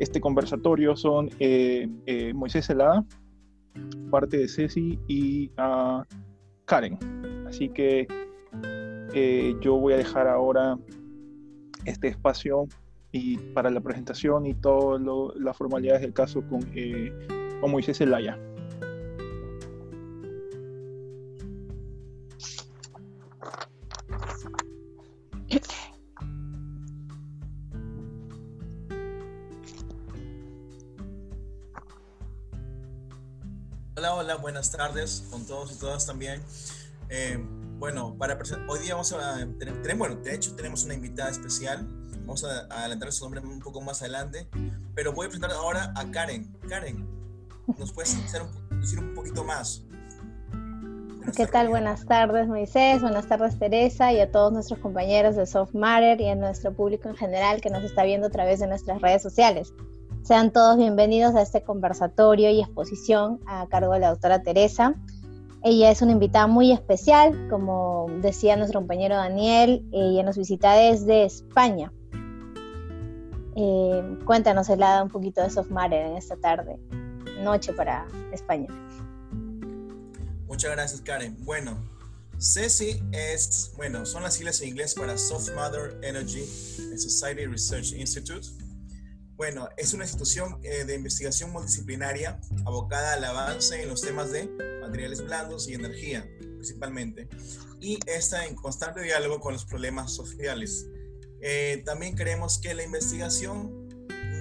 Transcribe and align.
este 0.00 0.20
conversatorio 0.20 0.96
son 0.96 1.30
eh, 1.38 1.88
eh, 2.06 2.32
Moisés 2.34 2.66
Celada, 2.66 3.04
parte 4.10 4.38
de 4.38 4.48
Ceci 4.48 4.98
y 5.06 5.50
uh, 5.58 6.02
Karen. 6.64 6.98
Así 7.46 7.68
que 7.68 8.06
eh, 9.14 9.54
yo 9.60 9.76
voy 9.76 9.94
a 9.94 9.96
dejar 9.96 10.28
ahora 10.28 10.78
este 11.84 12.08
espacio 12.08 12.66
y 13.12 13.38
para 13.54 13.70
la 13.70 13.80
presentación 13.80 14.46
y 14.46 14.54
todas 14.54 15.00
las 15.36 15.56
formalidades 15.56 16.02
del 16.02 16.12
caso 16.12 16.42
con, 16.48 16.60
con 17.60 17.70
Moisés 17.70 17.98
Celaya. 17.98 18.38
Buenas 34.40 34.70
tardes 34.70 35.24
con 35.30 35.44
todos 35.46 35.72
y 35.72 35.78
todas 35.78 36.06
también. 36.06 36.42
Eh, 37.08 37.38
bueno, 37.78 38.16
para 38.18 38.38
hoy 38.68 38.80
día 38.80 38.94
vamos 38.94 39.12
a 39.12 39.36
tener, 39.58 39.96
bueno, 39.96 40.16
de 40.16 40.34
hecho 40.34 40.54
tenemos 40.56 40.84
una 40.84 40.94
invitada 40.94 41.30
especial. 41.30 41.86
Vamos 42.20 42.44
a, 42.44 42.66
adelantar 42.70 43.12
su 43.12 43.24
nombre 43.24 43.40
un 43.40 43.60
poco 43.60 43.80
más 43.80 44.02
adelante, 44.02 44.48
pero 44.94 45.12
voy 45.12 45.26
a 45.26 45.28
presentar 45.28 45.52
ahora 45.52 45.92
a 45.96 46.10
Karen. 46.10 46.52
Karen, 46.68 47.06
¿nos 47.78 47.92
puedes 47.92 48.16
decir 48.80 48.98
un 48.98 49.14
poquito 49.14 49.44
más? 49.44 49.82
¿Qué 51.36 51.46
tal? 51.46 51.68
Buenas 51.68 52.06
tardes, 52.06 52.48
Moisés. 52.48 53.02
Buenas 53.02 53.28
tardes, 53.28 53.58
Teresa, 53.58 54.12
y 54.12 54.20
a 54.20 54.30
todos 54.30 54.52
nuestros 54.52 54.78
compañeros 54.78 55.36
de 55.36 55.46
Soft 55.46 55.74
Matter 55.74 56.20
y 56.20 56.28
a 56.28 56.34
nuestro 56.34 56.72
público 56.72 57.08
en 57.08 57.16
general 57.16 57.60
que 57.60 57.70
nos 57.70 57.84
está 57.84 58.04
viendo 58.04 58.28
a 58.28 58.30
través 58.30 58.60
de 58.60 58.66
nuestras 58.66 59.00
redes 59.00 59.22
sociales. 59.22 59.72
Sean 60.28 60.52
todos 60.52 60.76
bienvenidos 60.76 61.34
a 61.36 61.40
este 61.40 61.62
conversatorio 61.62 62.50
y 62.50 62.60
exposición 62.60 63.40
a 63.46 63.66
cargo 63.66 63.94
de 63.94 64.00
la 64.00 64.10
doctora 64.10 64.42
Teresa. 64.42 64.94
Ella 65.64 65.90
es 65.90 66.02
una 66.02 66.12
invitada 66.12 66.46
muy 66.46 66.70
especial, 66.70 67.48
como 67.48 68.08
decía 68.20 68.54
nuestro 68.56 68.78
compañero 68.80 69.16
Daniel, 69.16 69.88
ella 69.90 70.22
nos 70.24 70.36
visita 70.36 70.74
desde 70.74 71.24
España. 71.24 71.94
Eh, 73.56 74.18
cuéntanos, 74.26 74.68
Helada, 74.68 75.02
un 75.02 75.08
poquito 75.08 75.40
de 75.40 75.48
Soft 75.48 75.70
en 75.70 76.18
esta 76.18 76.36
tarde, 76.36 76.78
noche 77.42 77.72
para 77.72 78.06
España. 78.30 78.68
Muchas 80.46 80.72
gracias, 80.72 81.00
Karen. 81.00 81.38
Bueno, 81.46 81.78
CESI 82.38 83.02
es, 83.12 83.72
bueno, 83.78 84.04
son 84.04 84.24
las 84.24 84.34
siglas 84.34 84.60
en 84.60 84.68
inglés 84.68 84.94
para 84.94 85.16
Soft 85.16 85.48
Mother 85.54 85.98
Energy 86.02 86.44
Society 86.98 87.46
Research 87.46 87.94
Institute 87.94 88.46
bueno, 89.38 89.68
es 89.76 89.94
una 89.94 90.02
institución 90.02 90.58
eh, 90.64 90.84
de 90.84 90.96
investigación 90.96 91.52
multidisciplinaria 91.52 92.40
abocada 92.66 93.14
al 93.14 93.24
avance 93.24 93.80
en 93.80 93.88
los 93.88 94.02
temas 94.02 94.32
de 94.32 94.48
materiales 94.82 95.24
blandos 95.24 95.68
y 95.68 95.74
energía, 95.74 96.28
principalmente, 96.40 97.28
y 97.80 98.00
está 98.06 98.46
en 98.46 98.56
constante 98.56 99.00
diálogo 99.00 99.38
con 99.38 99.52
los 99.52 99.64
problemas 99.64 100.12
sociales. 100.12 100.88
Eh, 101.40 101.84
también 101.86 102.16
creemos 102.16 102.58
que 102.58 102.74
la 102.74 102.82
investigación 102.82 103.86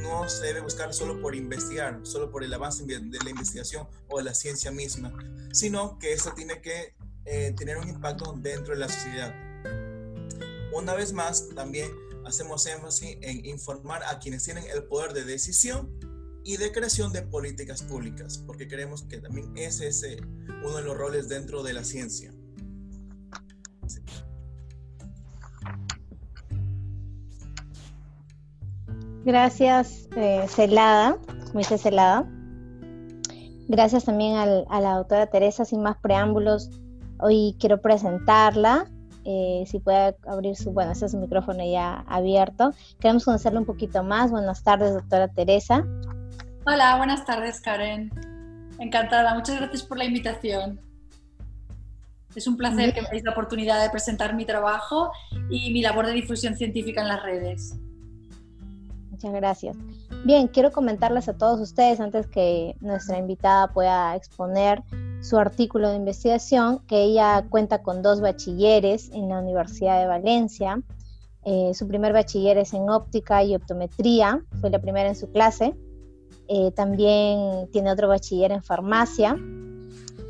no 0.02 0.28
se 0.28 0.48
debe 0.48 0.62
buscar 0.62 0.92
solo 0.96 1.22
por 1.22 1.36
investigar, 1.36 2.00
solo 2.02 2.32
por 2.32 2.44
el 2.44 2.52
avance 2.52 2.84
de 2.84 3.20
la 3.24 3.30
investigación 3.30 3.88
o 4.08 4.18
de 4.18 4.24
la 4.24 4.34
ciencia 4.34 4.72
misma, 4.72 5.14
sino 5.54 6.00
que 6.00 6.14
esta 6.14 6.34
tiene 6.34 6.60
que 6.60 6.96
eh, 7.26 7.54
tener 7.56 7.78
un 7.78 7.88
impacto 7.88 8.34
dentro 8.36 8.74
de 8.74 8.80
la 8.80 8.90
sociedad. 8.90 9.32
Una 10.74 10.96
vez 10.96 11.14
más, 11.14 11.50
también 11.50 11.92
hacemos 12.28 12.66
énfasis 12.66 13.18
en 13.22 13.46
informar 13.46 14.04
a 14.04 14.20
quienes 14.20 14.44
tienen 14.44 14.66
el 14.74 14.84
poder 14.84 15.14
de 15.14 15.24
decisión 15.24 15.90
y 16.44 16.58
de 16.58 16.72
creación 16.72 17.12
de 17.12 17.24
políticas 17.24 17.82
públicas, 17.82 18.38
porque 18.46 18.68
creemos 18.68 19.04
que 19.04 19.18
también 19.18 19.52
ese 19.58 19.88
es 19.88 20.04
eh, 20.04 20.18
uno 20.64 20.78
de 20.78 20.84
los 20.84 20.98
roles 20.98 21.28
dentro 21.28 21.64
de 21.64 21.74
la 21.74 21.84
ciencia. 21.84 22.34
Gracias, 29.26 30.08
eh, 30.16 30.46
Celada, 30.48 31.18
Moisés 31.54 31.82
Celada. 31.82 32.26
Gracias 33.68 34.06
también 34.06 34.38
a 34.38 34.80
la 34.80 34.94
doctora 34.94 35.28
Teresa, 35.28 35.66
sin 35.66 35.82
más 35.82 35.98
preámbulos. 35.98 36.70
Hoy 37.20 37.58
quiero 37.60 37.82
presentarla. 37.82 38.90
Eh, 39.30 39.66
si 39.68 39.80
puede 39.80 40.16
abrir 40.26 40.56
su, 40.56 40.72
bueno, 40.72 40.94
este 40.94 41.06
es 41.06 41.12
su 41.12 41.18
micrófono 41.18 41.62
ya 41.70 42.06
abierto. 42.08 42.72
Queremos 42.98 43.26
conocerlo 43.26 43.60
un 43.60 43.66
poquito 43.66 44.02
más. 44.02 44.32
Buenas 44.32 44.64
tardes, 44.64 44.94
doctora 44.94 45.28
Teresa. 45.28 45.86
Hola, 46.66 46.96
buenas 46.96 47.26
tardes, 47.26 47.60
Karen. 47.60 48.10
Encantada, 48.80 49.36
muchas 49.36 49.58
gracias 49.58 49.84
por 49.84 49.98
la 49.98 50.06
invitación. 50.06 50.80
Es 52.36 52.48
un 52.48 52.56
placer 52.56 52.94
que 52.94 53.02
me 53.02 53.10
deis 53.10 53.26
la 53.26 53.32
oportunidad 53.32 53.84
de 53.84 53.90
presentar 53.90 54.34
mi 54.34 54.46
trabajo 54.46 55.12
y 55.50 55.74
mi 55.74 55.82
labor 55.82 56.06
de 56.06 56.14
difusión 56.14 56.56
científica 56.56 57.02
en 57.02 57.10
las 57.10 57.22
redes. 57.22 57.76
Muchas 59.12 59.34
gracias. 59.34 59.76
Bien, 60.24 60.48
quiero 60.48 60.72
comentarles 60.72 61.28
a 61.28 61.38
todos 61.38 61.60
ustedes 61.60 62.00
antes 62.00 62.28
que 62.28 62.78
nuestra 62.80 63.18
invitada 63.18 63.74
pueda 63.74 64.16
exponer 64.16 64.84
su 65.22 65.38
artículo 65.38 65.90
de 65.90 65.98
investigación, 65.98 66.80
que 66.88 67.04
ella 67.04 67.46
cuenta 67.50 67.82
con 67.82 68.02
dos 68.02 68.22
bachilleres 68.22 69.10
en 69.12 69.30
la 69.30 69.40
Universidad 69.40 70.00
de 70.00 70.08
Valencia. 70.08 70.82
Eh, 71.44 71.74
su 71.74 71.88
primer 71.88 72.14
bachiller 72.14 72.58
es 72.58 72.74
en 72.74 72.90
óptica 72.90 73.44
y 73.44 73.56
optometría, 73.56 74.44
fue 74.60 74.70
la 74.70 74.80
primera 74.80 75.10
en 75.10 75.16
su 75.16 75.32
clase. 75.32 75.76
Eh, 76.48 76.72
también 76.72 77.70
tiene 77.72 77.92
otro 77.92 78.08
bachiller 78.08 78.52
en 78.52 78.64
farmacia. 78.64 79.36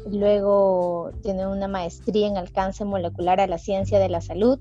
Luego 0.09 1.12
tiene 1.22 1.47
una 1.47 1.68
maestría 1.68 2.28
en 2.28 2.38
alcance 2.38 2.86
molecular 2.86 3.40
a 3.40 3.47
la 3.47 3.58
ciencia 3.58 4.00
de 4.00 4.09
la 4.09 4.22
salud. 4.22 4.59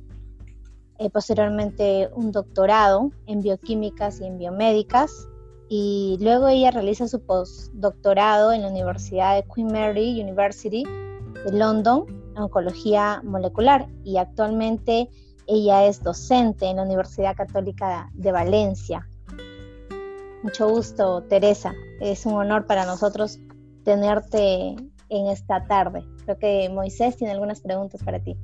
Eh, 0.98 1.10
posteriormente 1.10 2.08
un 2.14 2.32
doctorado 2.32 3.10
en 3.26 3.42
bioquímicas 3.42 4.20
y 4.20 4.24
en 4.24 4.38
biomédicas 4.38 5.28
y 5.68 6.16
luego 6.20 6.48
ella 6.48 6.70
realiza 6.70 7.08
su 7.08 7.20
postdoctorado 7.24 8.52
en 8.52 8.62
la 8.62 8.68
Universidad 8.68 9.34
de 9.34 9.44
Queen 9.52 9.68
Mary 9.68 10.20
University 10.20 10.84
de 10.84 11.52
London 11.52 12.06
en 12.36 12.42
oncología 12.42 13.20
molecular 13.24 13.88
y 14.04 14.18
actualmente 14.18 15.08
ella 15.46 15.86
es 15.86 16.02
docente 16.02 16.66
en 16.66 16.76
la 16.76 16.82
Universidad 16.82 17.36
Católica 17.36 18.10
de 18.14 18.32
Valencia. 18.32 19.08
Mucho 20.42 20.68
gusto, 20.68 21.22
Teresa. 21.24 21.72
Es 22.00 22.26
un 22.26 22.34
honor 22.34 22.66
para 22.66 22.84
nosotros 22.84 23.38
tenerte 23.84 24.76
en 25.08 25.26
esta 25.28 25.66
tarde. 25.66 26.04
Creo 26.24 26.38
que 26.38 26.68
Moisés 26.68 27.16
tiene 27.16 27.32
algunas 27.32 27.60
preguntas 27.60 28.02
para 28.04 28.20
ti. 28.20 28.36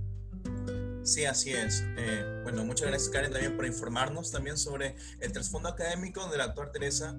Sí, 1.05 1.25
así 1.25 1.53
es. 1.53 1.83
Eh, 1.97 2.41
bueno, 2.45 2.65
muchas 2.65 2.89
gracias 2.89 3.11
Karen 3.11 3.33
también 3.33 3.57
por 3.57 3.67
informarnos 3.67 4.31
también 4.31 4.57
sobre 4.57 4.95
el 5.21 5.33
trasfondo 5.33 5.69
académico 5.69 6.29
de 6.29 6.39
la 6.39 6.47
doctora 6.47 6.71
Teresa. 6.71 7.19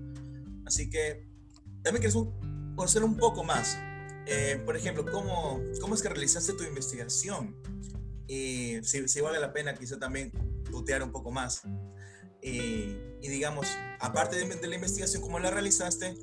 Así 0.65 0.89
que 0.89 1.27
también 1.81 2.01
queremos 2.01 2.33
conocer 2.75 3.03
un 3.03 3.17
poco 3.17 3.43
más. 3.43 3.77
Eh, 4.25 4.61
por 4.65 4.77
ejemplo, 4.77 5.05
¿cómo, 5.11 5.61
¿cómo 5.81 5.95
es 5.95 6.01
que 6.01 6.07
realizaste 6.07 6.53
tu 6.53 6.63
investigación? 6.63 7.57
Y 8.25 8.81
si, 8.83 9.07
si 9.09 9.19
vale 9.19 9.39
la 9.39 9.51
pena 9.51 9.75
quizá 9.75 9.99
también 9.99 10.31
tutear 10.71 11.03
un 11.03 11.11
poco 11.11 11.31
más. 11.31 11.61
y 12.41 12.95
digamos, 13.21 13.67
aparte 13.99 14.37
de, 14.37 14.55
de 14.55 14.67
la 14.67 14.75
investigación, 14.75 15.21
¿cómo 15.21 15.39
la 15.39 15.51
realizaste? 15.51 16.15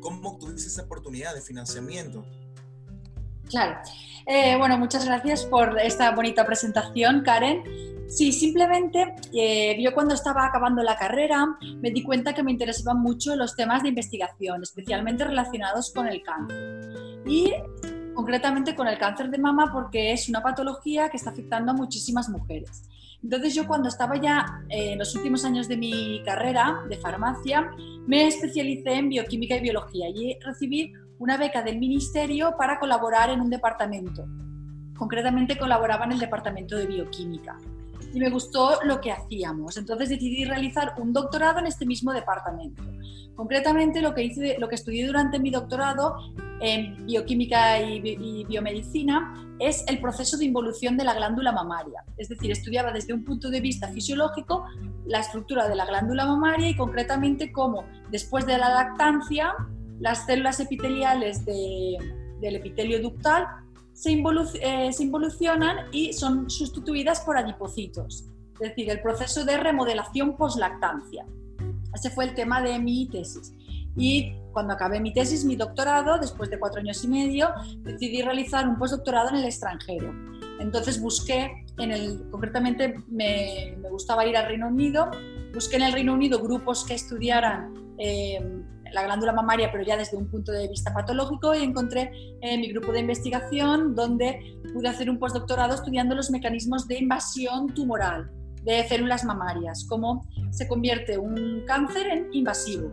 ¿Cómo 0.00 0.30
obtuviste 0.30 0.68
esa 0.68 0.82
oportunidad 0.82 1.34
de 1.34 1.42
financiamiento? 1.42 2.24
Claro. 3.48 3.78
Eh, 4.26 4.56
bueno, 4.56 4.78
muchas 4.78 5.04
gracias 5.04 5.44
por 5.44 5.78
esta 5.78 6.10
bonita 6.12 6.46
presentación, 6.46 7.22
Karen. 7.22 7.62
Sí, 8.08 8.32
simplemente 8.32 9.14
eh, 9.32 9.76
yo 9.80 9.92
cuando 9.92 10.14
estaba 10.14 10.46
acabando 10.46 10.82
la 10.82 10.96
carrera 10.96 11.46
me 11.80 11.90
di 11.90 12.02
cuenta 12.02 12.34
que 12.34 12.42
me 12.42 12.52
interesaban 12.52 13.00
mucho 13.00 13.34
los 13.34 13.56
temas 13.56 13.82
de 13.82 13.88
investigación, 13.88 14.62
especialmente 14.62 15.24
relacionados 15.24 15.92
con 15.92 16.06
el 16.06 16.22
cáncer. 16.22 17.22
Y 17.26 17.52
concretamente 18.14 18.74
con 18.74 18.86
el 18.86 18.98
cáncer 18.98 19.30
de 19.30 19.38
mama 19.38 19.70
porque 19.72 20.12
es 20.12 20.28
una 20.28 20.42
patología 20.42 21.08
que 21.08 21.16
está 21.16 21.30
afectando 21.30 21.72
a 21.72 21.74
muchísimas 21.74 22.28
mujeres. 22.28 22.88
Entonces 23.22 23.54
yo 23.54 23.66
cuando 23.66 23.88
estaba 23.88 24.20
ya 24.20 24.62
en 24.68 24.98
los 24.98 25.14
últimos 25.16 25.44
años 25.44 25.66
de 25.66 25.78
mi 25.78 26.22
carrera 26.24 26.82
de 26.88 26.98
farmacia, 26.98 27.70
me 28.06 28.26
especialicé 28.26 28.92
en 28.92 29.08
bioquímica 29.08 29.56
y 29.56 29.60
biología 29.60 30.08
y 30.10 30.38
recibí 30.40 30.92
una 31.18 31.36
beca 31.36 31.62
del 31.62 31.78
ministerio 31.78 32.54
para 32.56 32.78
colaborar 32.78 33.30
en 33.30 33.40
un 33.40 33.50
departamento. 33.50 34.26
Concretamente 34.96 35.58
colaboraba 35.58 36.04
en 36.04 36.12
el 36.12 36.18
departamento 36.18 36.76
de 36.76 36.86
bioquímica. 36.86 37.58
Y 38.12 38.20
me 38.20 38.30
gustó 38.30 38.78
lo 38.84 39.00
que 39.00 39.10
hacíamos. 39.10 39.76
Entonces 39.76 40.08
decidí 40.08 40.44
realizar 40.44 40.94
un 40.98 41.12
doctorado 41.12 41.58
en 41.58 41.66
este 41.66 41.84
mismo 41.84 42.12
departamento. 42.12 42.82
Concretamente 43.34 44.00
lo 44.00 44.14
que, 44.14 44.22
hice, 44.22 44.56
lo 44.60 44.68
que 44.68 44.76
estudié 44.76 45.06
durante 45.06 45.40
mi 45.40 45.50
doctorado 45.50 46.16
en 46.60 47.04
bioquímica 47.06 47.80
y, 47.80 48.44
biomedicina 48.44 49.34
es 49.58 49.84
el 49.88 50.00
proceso 50.00 50.36
de 50.36 50.44
involución 50.44 50.96
de 50.96 51.04
la 51.04 51.14
glándula 51.14 51.50
mamaria. 51.50 52.04
Es 52.16 52.28
decir, 52.28 52.52
estudiaba 52.52 52.92
desde 52.92 53.12
un 53.12 53.24
punto 53.24 53.50
de 53.50 53.60
vista 53.60 53.88
fisiológico 53.88 54.64
la 55.06 55.18
estructura 55.18 55.68
de 55.68 55.74
la 55.74 55.84
glándula 55.84 56.26
mamaria 56.26 56.68
y 56.68 56.76
concretamente 56.76 57.50
cómo 57.50 57.84
después 58.10 58.46
de 58.46 58.58
la 58.58 58.68
lactancia 58.68 59.54
las 60.00 60.26
células 60.26 60.60
epiteliales 60.60 61.44
del 61.44 62.56
epitelio 62.56 63.00
ductal 63.00 63.46
se, 63.92 64.12
eh, 64.60 64.92
se 64.92 65.02
involucionan 65.02 65.86
y 65.92 66.12
son 66.12 66.50
sustituidas 66.50 67.20
por 67.20 67.38
adipocitos. 67.38 68.24
Es 68.60 68.70
decir, 68.70 68.90
el 68.90 69.00
proceso 69.00 69.44
de 69.44 69.56
remodelación 69.56 70.36
poslactancia. 70.36 71.26
Ese 71.94 72.10
fue 72.10 72.24
el 72.24 72.34
tema 72.34 72.60
de 72.60 72.78
mi 72.78 73.06
tesis. 73.06 73.52
Y 73.96 74.32
cuando 74.52 74.74
acabé 74.74 75.00
mi 75.00 75.12
tesis, 75.12 75.44
mi 75.44 75.56
doctorado, 75.56 76.18
después 76.18 76.50
de 76.50 76.58
cuatro 76.58 76.80
años 76.80 77.02
y 77.04 77.08
medio, 77.08 77.50
decidí 77.78 78.22
realizar 78.22 78.68
un 78.68 78.76
postdoctorado 78.76 79.30
en 79.30 79.36
el 79.36 79.44
extranjero. 79.44 80.12
Entonces 80.58 81.00
busqué, 81.00 81.64
en 81.78 81.92
el, 81.92 82.28
concretamente 82.30 82.96
me, 83.08 83.76
me 83.80 83.90
gustaba 83.90 84.26
ir 84.26 84.36
al 84.36 84.46
Reino 84.46 84.68
Unido, 84.68 85.10
busqué 85.52 85.76
en 85.76 85.82
el 85.82 85.92
Reino 85.92 86.14
Unido 86.14 86.40
grupos 86.40 86.84
que 86.84 86.94
estudiaran 86.94 87.74
eh, 87.98 88.40
la 88.94 89.02
glándula 89.02 89.32
mamaria, 89.32 89.70
pero 89.70 89.84
ya 89.84 89.96
desde 89.96 90.16
un 90.16 90.30
punto 90.30 90.52
de 90.52 90.68
vista 90.68 90.94
patológico, 90.94 91.54
y 91.54 91.62
encontré 91.62 92.10
eh, 92.40 92.56
mi 92.56 92.68
grupo 92.72 92.92
de 92.92 93.00
investigación 93.00 93.94
donde 93.94 94.58
pude 94.72 94.88
hacer 94.88 95.10
un 95.10 95.18
postdoctorado 95.18 95.74
estudiando 95.74 96.14
los 96.14 96.30
mecanismos 96.30 96.88
de 96.88 96.98
invasión 96.98 97.74
tumoral 97.74 98.30
de 98.62 98.82
células 98.88 99.24
mamarias, 99.24 99.84
cómo 99.88 100.26
se 100.50 100.66
convierte 100.66 101.18
un 101.18 101.64
cáncer 101.66 102.06
en 102.06 102.28
invasivo. 102.32 102.90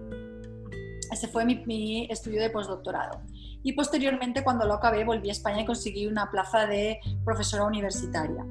Ese 1.12 1.28
fue 1.28 1.46
mi, 1.46 2.08
estudio 2.10 2.42
de 2.42 2.50
postdoctorado. 2.50 3.22
Y 3.64 3.74
posteriormente, 3.74 4.44
cuando 4.44 4.66
lo 4.66 4.74
acabé, 4.74 5.04
volví 5.04 5.30
a 5.30 5.34
España 5.34 5.62
y 5.62 5.66
conseguí 5.66 6.08
una 6.08 6.30
plaza 6.32 6.66
de 6.66 7.00
profesora 7.24 7.66
universitaria. 7.66 8.46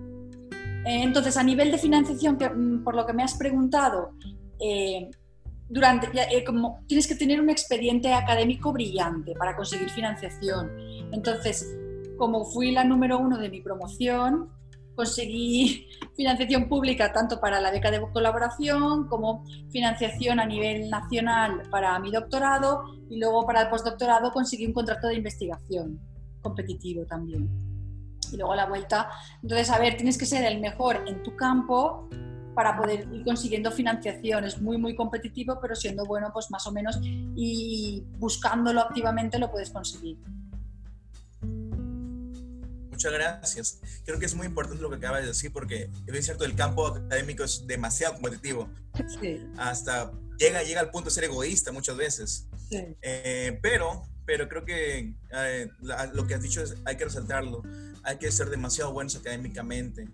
Eh, 0.86 1.02
entonces, 1.02 1.36
a 1.36 1.42
nivel 1.42 1.70
de 1.70 1.78
financiación, 1.78 2.38
que, 2.38 2.48
mm, 2.48 2.84
por 2.84 2.94
lo 2.94 3.06
que 3.06 3.12
me 3.12 3.22
has 3.22 3.36
preguntado, 3.36 4.12
eh, 4.60 5.10
durante, 5.70 6.08
eh, 6.36 6.44
como, 6.44 6.84
tienes 6.88 7.06
que 7.06 7.14
tener 7.14 7.40
un 7.40 7.48
expediente 7.48 8.12
académico 8.12 8.72
brillante 8.72 9.34
para 9.34 9.56
conseguir 9.56 9.88
financiación. 9.88 10.68
Entonces, 11.12 11.64
como 12.18 12.44
fui 12.44 12.72
la 12.72 12.82
número 12.82 13.18
uno 13.18 13.38
de 13.38 13.48
mi 13.48 13.60
promoción, 13.62 14.50
conseguí 14.96 15.86
financiación 16.16 16.68
pública 16.68 17.12
tanto 17.12 17.40
para 17.40 17.60
la 17.60 17.70
beca 17.70 17.92
de 17.92 18.00
colaboración 18.12 19.06
como 19.06 19.44
financiación 19.70 20.40
a 20.40 20.44
nivel 20.44 20.90
nacional 20.90 21.62
para 21.70 21.96
mi 22.00 22.10
doctorado 22.10 22.82
y 23.08 23.20
luego 23.20 23.46
para 23.46 23.62
el 23.62 23.68
postdoctorado 23.68 24.32
conseguí 24.32 24.66
un 24.66 24.72
contrato 24.72 25.06
de 25.06 25.14
investigación 25.14 26.00
competitivo 26.42 27.06
también. 27.06 27.48
Y 28.32 28.36
luego 28.36 28.56
la 28.56 28.66
vuelta, 28.66 29.08
entonces, 29.40 29.70
a 29.70 29.78
ver, 29.78 29.96
tienes 29.96 30.18
que 30.18 30.26
ser 30.26 30.44
el 30.44 30.60
mejor 30.60 31.04
en 31.06 31.22
tu 31.22 31.36
campo 31.36 32.08
para 32.54 32.76
poder 32.76 33.06
ir 33.12 33.24
consiguiendo 33.24 33.70
financiación. 33.70 34.44
Es 34.44 34.60
muy, 34.60 34.78
muy 34.78 34.94
competitivo, 34.94 35.58
pero 35.60 35.74
siendo 35.74 36.04
bueno, 36.04 36.30
pues 36.32 36.50
más 36.50 36.66
o 36.66 36.72
menos 36.72 36.98
y 37.02 38.04
buscándolo 38.18 38.80
activamente 38.80 39.38
lo 39.38 39.50
puedes 39.50 39.70
conseguir. 39.70 40.18
Muchas 42.90 43.12
gracias. 43.12 43.80
Creo 44.04 44.18
que 44.18 44.26
es 44.26 44.34
muy 44.34 44.46
importante 44.46 44.82
lo 44.82 44.90
que 44.90 44.96
acabas 44.96 45.22
de 45.22 45.28
decir 45.28 45.52
porque 45.52 45.88
es 46.06 46.24
cierto, 46.24 46.44
el 46.44 46.54
campo 46.54 46.86
académico 46.88 47.44
es 47.44 47.66
demasiado 47.66 48.14
competitivo. 48.14 48.68
Hasta 49.56 50.12
llega, 50.38 50.62
llega 50.62 50.80
al 50.80 50.90
punto 50.90 51.08
de 51.08 51.14
ser 51.14 51.24
egoísta 51.24 51.72
muchas 51.72 51.96
veces. 51.96 52.46
Eh, 52.70 53.58
pero, 53.62 54.02
pero 54.26 54.48
creo 54.48 54.64
que 54.64 55.14
eh, 55.32 55.68
lo 56.12 56.26
que 56.26 56.34
has 56.34 56.42
dicho 56.42 56.62
es, 56.62 56.76
hay 56.84 56.96
que 56.96 57.04
resaltarlo. 57.04 57.62
Hay 58.02 58.18
que 58.18 58.30
ser 58.30 58.50
demasiado 58.50 58.92
buenos 58.92 59.16
académicamente 59.16 60.08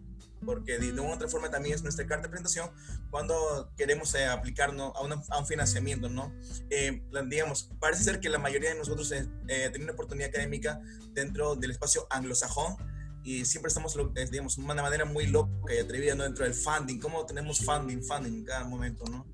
porque 0.45 0.79
de 0.79 0.93
una 0.93 1.03
u 1.03 1.13
otra 1.13 1.29
forma 1.29 1.51
también 1.51 1.75
es 1.75 1.83
nuestra 1.83 2.07
carta 2.07 2.25
de 2.25 2.29
presentación 2.29 2.71
cuando 3.11 3.71
queremos 3.77 4.15
eh, 4.15 4.27
aplicarnos 4.27 4.93
a, 4.95 5.35
a, 5.35 5.39
un 5.39 5.47
financiamiento, 5.47 6.09
¿no? 6.09 6.33
Eh, 6.71 7.03
digamos, 7.29 7.71
parece 7.81 8.05
ser 8.05 8.21
que 8.21 8.29
la 8.29 8.39
mayoría 8.39 8.71
de 8.71 8.79
nosotros 8.79 9.11
eh, 9.13 9.29
eh 9.49 9.69
tienen 9.71 9.85
una 9.85 9.93
oportunidad 9.93 10.29
académica 10.29 10.81
dentro 11.13 11.57
del 11.57 11.71
espacio 11.71 12.07
anglosajón 12.11 12.77
y 13.25 13.45
siempre 13.45 13.69
estamos, 13.69 13.97
digamos, 14.31 14.57
de 14.57 14.63
una 14.63 14.83
manera 14.83 15.05
muy 15.05 15.27
loca 15.27 15.51
y 15.75 15.79
atrevida 15.79 16.15
¿no? 16.15 16.25
dentro 16.25 16.45
del 16.45 16.55
funding, 16.55 17.01
cómo 17.01 17.27
tenemos 17.27 17.59
funding, 17.59 18.03
funding 18.03 18.35
en 18.35 18.45
cada 18.45 18.65
momento, 18.65 19.05
¿no? 19.07 19.27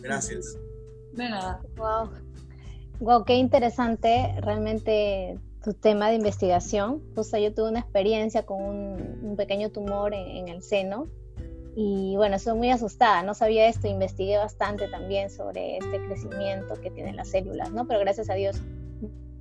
Gracias. 0.00 0.56
De 1.12 1.28
nada. 1.28 1.60
Wow. 1.76 2.10
Wow, 3.00 3.24
qué 3.24 3.34
interesante. 3.34 4.32
Realmente 4.42 5.40
tu 5.62 5.74
tema 5.74 6.08
de 6.08 6.16
investigación. 6.16 7.02
Justo 7.14 7.38
yo 7.38 7.54
tuve 7.54 7.70
una 7.70 7.80
experiencia 7.80 8.44
con 8.44 8.62
un, 8.62 9.36
pequeño 9.36 9.70
tumor 9.70 10.12
en, 10.12 10.48
el 10.48 10.62
seno 10.62 11.06
y 11.74 12.14
bueno, 12.16 12.36
estoy 12.36 12.54
muy 12.54 12.70
asustada, 12.70 13.22
no 13.22 13.32
sabía 13.32 13.66
esto, 13.66 13.88
investigué 13.88 14.36
bastante 14.36 14.88
también 14.88 15.30
sobre 15.30 15.78
este 15.78 16.04
crecimiento 16.06 16.74
que 16.74 16.90
tienen 16.90 17.16
las 17.16 17.30
células, 17.30 17.70
¿no? 17.72 17.86
Pero 17.86 18.00
gracias 18.00 18.28
a 18.28 18.34
Dios 18.34 18.60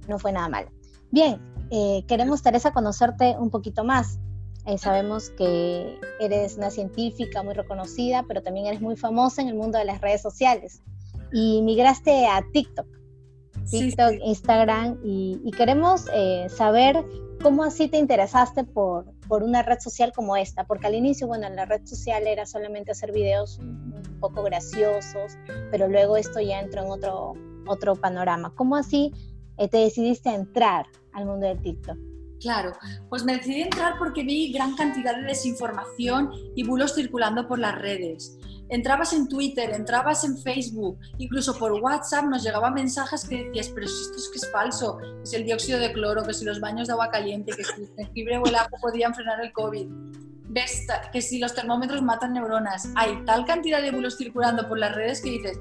no 0.08 0.18
fue 0.18 0.32
nada 0.32 0.48
mal. 0.48 0.70
Bien, 1.12 1.42
eh, 1.72 2.06
queremos, 2.08 2.42
Teresa, 2.42 2.72
conocerte 2.72 3.36
un 3.38 3.50
poquito 3.50 3.84
más. 3.84 4.20
Eh, 4.66 4.78
sabemos 4.78 5.30
que 5.32 6.00
eres 6.22 6.56
una 6.56 6.70
científica 6.70 7.44
muy 7.44 7.54
reconocida, 7.54 8.24
pero 8.28 8.42
también 8.42 8.68
eres 8.68 8.80
muy 8.80 8.96
famosa 8.96 9.42
en 9.42 9.50
el 9.50 9.56
mundo 9.56 9.78
de 9.78 9.86
las 9.86 10.00
redes 10.00 10.22
sociales 10.22 10.82
y 11.34 11.62
migraste 11.64 12.28
a 12.28 12.46
TikTok. 12.54 13.01
TikTok, 13.70 14.14
Instagram, 14.24 14.98
y, 15.04 15.52
queremos 15.56 16.08
eh, 16.14 16.48
saber 16.50 17.04
cómo 17.42 17.64
así 17.64 17.88
te 17.88 17.98
interesaste 17.98 18.64
por, 18.64 19.06
por 19.28 19.44
una 19.44 19.64
red 19.64 19.80
social 19.80 20.12
como 20.14 20.36
esta, 20.36 20.66
porque 20.66 20.88
al 20.88 20.96
inicio, 20.96 21.28
bueno, 21.28 21.50
la 21.50 21.66
red 21.66 21.86
social 21.86 22.28
era 22.28 22.46
solamente 22.46 22.92
hacer 22.92 23.12
videos 23.12 23.60
un 23.60 24.18
poco 24.20 24.44
graciosos, 24.44 25.38
pero 25.72 25.88
luego 25.88 26.18
esto 26.18 26.40
ya 26.40 26.60
entró 26.60 26.84
en 26.84 26.92
otro, 26.92 27.34
otro 27.68 27.96
panorama. 27.96 28.54
¿Cómo 28.56 28.76
así 28.76 29.14
eh, 29.58 29.68
te 29.68 29.78
decidiste 29.78 30.30
a 30.30 30.36
entrar 30.36 30.86
al 31.14 31.26
mundo 31.26 31.48
del 31.48 31.62
TikTok? 31.62 31.98
Claro, 32.40 32.74
pues 33.10 33.24
me 33.24 33.38
decidí 33.38 33.62
entrar 33.62 34.00
porque 34.00 34.24
vi 34.24 34.52
gran 34.52 34.76
cantidad 34.76 35.16
de 35.16 35.24
desinformación 35.24 36.32
y 36.56 36.64
bulos 36.64 36.96
circulando 36.96 37.48
por 37.48 37.60
las 37.60 37.80
redes 37.80 38.38
entrabas 38.72 39.14
en 39.14 39.28
Twitter, 39.28 39.70
entrabas 39.72 40.24
en 40.24 40.38
Facebook, 40.38 40.98
incluso 41.18 41.58
por 41.60 41.74
WhatsApp 41.74 42.26
nos 42.26 42.44
llegaban 42.44 42.74
mensajes 42.74 43.28
que 43.28 43.44
decías, 43.44 43.70
pero 43.70 43.88
si 43.88 44.02
esto 44.02 44.16
es 44.18 44.30
que 44.30 44.38
es 44.38 44.52
falso, 44.52 44.98
es 45.22 45.34
el 45.34 45.44
dióxido 45.44 45.80
de 45.80 45.92
cloro, 45.92 46.24
que 46.24 46.34
si 46.34 46.46
los 46.46 46.60
baños 46.60 46.88
de 46.88 46.94
agua 46.94 47.10
caliente, 47.10 47.52
que 47.56 47.64
si 47.64 47.82
el 47.82 47.90
jengibre 47.96 48.38
o 48.38 48.46
el 48.46 48.56
ajo 48.56 48.78
podían 48.82 49.14
frenar 49.14 49.44
el 49.44 49.52
COVID, 49.52 49.88
que 51.12 51.22
si 51.22 51.40
los 51.40 51.54
termómetros 51.54 52.02
matan 52.02 52.34
neuronas. 52.34 52.90
Hay 52.96 53.24
tal 53.26 53.46
cantidad 53.46 53.82
de 53.82 53.92
bulos 53.92 54.18
circulando 54.18 54.68
por 54.68 54.80
las 54.80 54.96
redes 54.96 55.22
que 55.22 55.32
dices, 55.32 55.60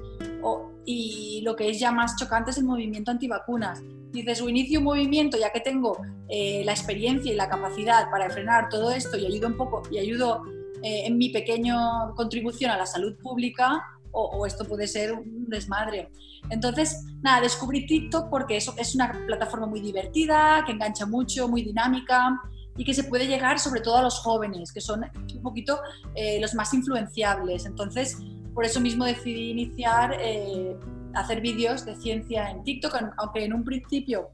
y 0.85 1.41
lo 1.43 1.55
que 1.55 1.69
es 1.69 1.79
ya 1.79 1.91
más 1.91 2.15
chocante 2.17 2.51
es 2.51 2.57
el 2.57 2.65
movimiento 2.65 3.11
antivacunas. 3.11 3.81
Dices, 4.11 4.41
o 4.41 4.49
inicio 4.49 4.79
un 4.79 4.85
movimiento 4.85 5.37
ya 5.37 5.51
que 5.51 5.61
tengo 5.61 5.97
eh, 6.27 6.63
la 6.65 6.71
experiencia 6.71 7.31
y 7.31 7.35
la 7.35 7.47
capacidad 7.47 8.09
para 8.09 8.29
frenar 8.29 8.67
todo 8.69 8.91
esto 8.91 9.17
y 9.17 9.25
ayudo 9.25 9.47
un 9.47 9.55
poco 9.55 9.83
y 9.89 9.99
ayudo 9.99 10.43
eh, 10.83 11.03
en 11.05 11.17
mi 11.17 11.29
pequeña 11.29 11.77
contribución 12.15 12.71
a 12.71 12.77
la 12.77 12.85
salud 12.85 13.15
pública 13.21 13.83
o, 14.13 14.45
esto 14.45 14.65
puede 14.65 14.87
ser 14.87 15.13
un 15.13 15.47
desmadre. 15.47 16.09
Entonces, 16.49 17.05
nada, 17.21 17.41
descubrí 17.41 17.85
TikTok 17.85 18.29
porque 18.29 18.57
eso 18.57 18.73
es 18.77 18.93
una 18.93 19.11
plataforma 19.25 19.67
muy 19.67 19.79
divertida, 19.79 20.63
que 20.65 20.73
engancha 20.73 21.05
mucho, 21.05 21.47
muy 21.47 21.63
dinámica 21.63 22.37
y 22.77 22.83
que 22.83 22.93
se 22.93 23.05
puede 23.05 23.27
llegar 23.27 23.59
sobre 23.59 23.81
todo 23.81 23.97
a 23.97 24.01
los 24.01 24.19
jóvenes, 24.19 24.71
que 24.71 24.81
son 24.81 25.05
un 25.33 25.41
poquito 25.41 25.79
eh, 26.15 26.39
los 26.41 26.53
más 26.55 26.73
influenciables. 26.73 27.65
Entonces, 27.65 28.17
por 28.53 28.65
eso 28.65 28.81
mismo 28.81 29.05
decidí 29.05 29.51
iniciar 29.51 30.17
eh, 30.19 30.75
hacer 31.13 31.41
vídeos 31.41 31.85
de 31.85 31.95
ciencia 31.95 32.49
en 32.49 32.63
TikTok, 32.63 32.95
aunque 33.17 33.45
en 33.45 33.53
un 33.53 33.63
principio 33.63 34.29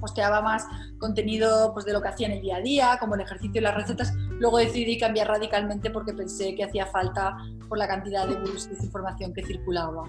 posteaba 0.00 0.40
más 0.40 0.66
contenido 0.98 1.72
pues, 1.72 1.84
de 1.86 1.92
lo 1.92 2.02
que 2.02 2.08
hacía 2.08 2.26
en 2.26 2.34
el 2.34 2.42
día 2.42 2.56
a 2.56 2.60
día, 2.60 2.96
como 3.00 3.14
el 3.14 3.22
ejercicio 3.22 3.60
y 3.60 3.64
las 3.64 3.74
recetas. 3.74 4.12
Luego 4.38 4.58
decidí 4.58 4.98
cambiar 4.98 5.28
radicalmente 5.28 5.90
porque 5.90 6.12
pensé 6.12 6.54
que 6.54 6.64
hacía 6.64 6.86
falta 6.86 7.36
por 7.68 7.78
la 7.78 7.88
cantidad 7.88 8.26
de 8.26 8.36
desinformación 8.36 9.32
que 9.32 9.44
circulaba. 9.44 10.04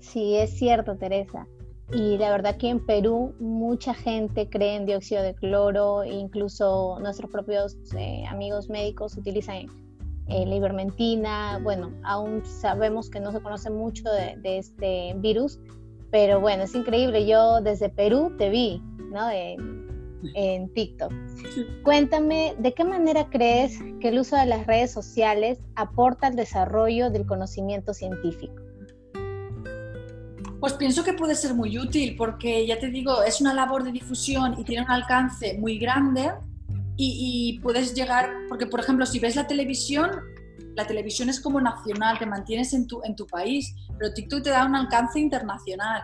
Sí, 0.00 0.36
es 0.36 0.56
cierto, 0.56 0.96
Teresa. 0.96 1.46
Y 1.92 2.18
la 2.18 2.30
verdad 2.30 2.56
que 2.56 2.68
en 2.68 2.84
Perú 2.84 3.34
mucha 3.38 3.94
gente 3.94 4.48
cree 4.48 4.74
en 4.74 4.86
dióxido 4.86 5.22
de 5.22 5.34
cloro, 5.34 6.04
incluso 6.04 6.98
nuestros 7.00 7.30
propios 7.30 7.76
eh, 7.96 8.24
amigos 8.28 8.68
médicos 8.68 9.16
utilizan 9.16 9.66
eh, 10.26 10.44
la 10.46 10.54
ivermentina. 10.56 11.60
Bueno, 11.62 11.92
aún 12.02 12.44
sabemos 12.44 13.08
que 13.08 13.20
no 13.20 13.30
se 13.30 13.40
conoce 13.40 13.70
mucho 13.70 14.02
de 14.10 14.58
este 14.58 15.14
virus, 15.18 15.60
pero 16.16 16.40
bueno, 16.40 16.62
es 16.62 16.74
increíble. 16.74 17.26
Yo 17.26 17.60
desde 17.60 17.90
Perú 17.90 18.32
te 18.38 18.48
vi, 18.48 18.82
¿no? 19.12 19.28
En, 19.30 20.72
TikTok. 20.72 21.12
Cuéntame, 21.82 22.54
¿de 22.58 22.72
qué 22.72 22.84
manera 22.84 23.28
crees 23.28 23.78
que 24.00 24.08
el 24.08 24.18
uso 24.20 24.34
de 24.34 24.46
las 24.46 24.66
redes 24.66 24.90
sociales 24.90 25.58
aporta 25.74 26.28
al 26.28 26.34
desarrollo 26.34 27.10
del 27.10 27.26
conocimiento 27.26 27.92
científico? 27.92 28.54
Pues 30.58 30.72
pienso 30.72 31.04
que 31.04 31.12
puede 31.12 31.34
ser 31.34 31.52
muy 31.52 31.78
útil 31.78 32.16
porque 32.16 32.66
ya 32.66 32.78
te 32.78 32.88
digo, 32.88 33.22
es 33.22 33.42
una 33.42 33.52
labor 33.52 33.84
de 33.84 33.92
difusión 33.92 34.54
y 34.58 34.64
tiene 34.64 34.86
un 34.86 34.90
alcance 34.90 35.58
muy 35.58 35.78
grande 35.78 36.32
y, 36.96 37.60
puedes 37.62 37.94
llegar, 37.94 38.30
porque 38.48 38.66
por 38.66 38.80
ejemplo, 38.80 39.04
si 39.04 39.18
ves 39.18 39.36
la 39.36 39.46
televisión, 39.46 40.10
la 40.76 40.86
televisión 40.86 41.28
es 41.30 41.40
como 41.40 41.60
nacional, 41.60 42.18
te 42.18 42.26
mantienes 42.26 42.74
en 42.74 42.86
tu, 42.86 43.00
en 43.02 43.16
tu 43.16 43.26
país, 43.26 43.74
pero 43.98 44.12
TikTok 44.12 44.42
te 44.42 44.50
da 44.50 44.66
un 44.66 44.76
alcance 44.76 45.18
internacional. 45.18 46.02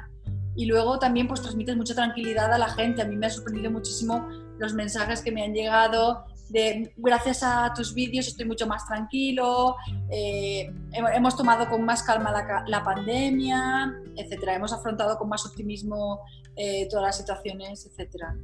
Y 0.56 0.66
luego 0.66 0.98
también 0.98 1.28
pues 1.28 1.40
transmites 1.40 1.76
mucha 1.76 1.94
tranquilidad 1.94 2.52
a 2.52 2.58
la 2.58 2.68
gente. 2.68 3.02
A 3.02 3.04
mí 3.04 3.16
me 3.16 3.26
ha 3.26 3.30
sorprendido 3.30 3.70
muchísimo 3.70 4.26
los 4.58 4.74
mensajes 4.74 5.22
que 5.22 5.30
me 5.30 5.44
han 5.44 5.52
llegado 5.52 6.24
de 6.48 6.92
gracias 6.96 7.42
a 7.42 7.72
tus 7.74 7.94
vídeos 7.94 8.28
estoy 8.28 8.44
mucho 8.44 8.66
más 8.66 8.86
tranquilo, 8.86 9.74
eh, 10.10 10.70
hemos 10.92 11.34
tomado 11.34 11.68
con 11.68 11.82
más 11.82 12.02
calma 12.02 12.30
la, 12.30 12.64
la, 12.66 12.84
pandemia, 12.84 13.94
etcétera, 14.16 14.56
hemos 14.56 14.70
afrontado 14.72 15.16
con 15.16 15.30
más 15.30 15.46
optimismo 15.46 16.20
eh, 16.56 16.86
todas 16.90 17.06
las 17.06 17.16
situaciones, 17.16 17.86
etcétera. 17.86 18.36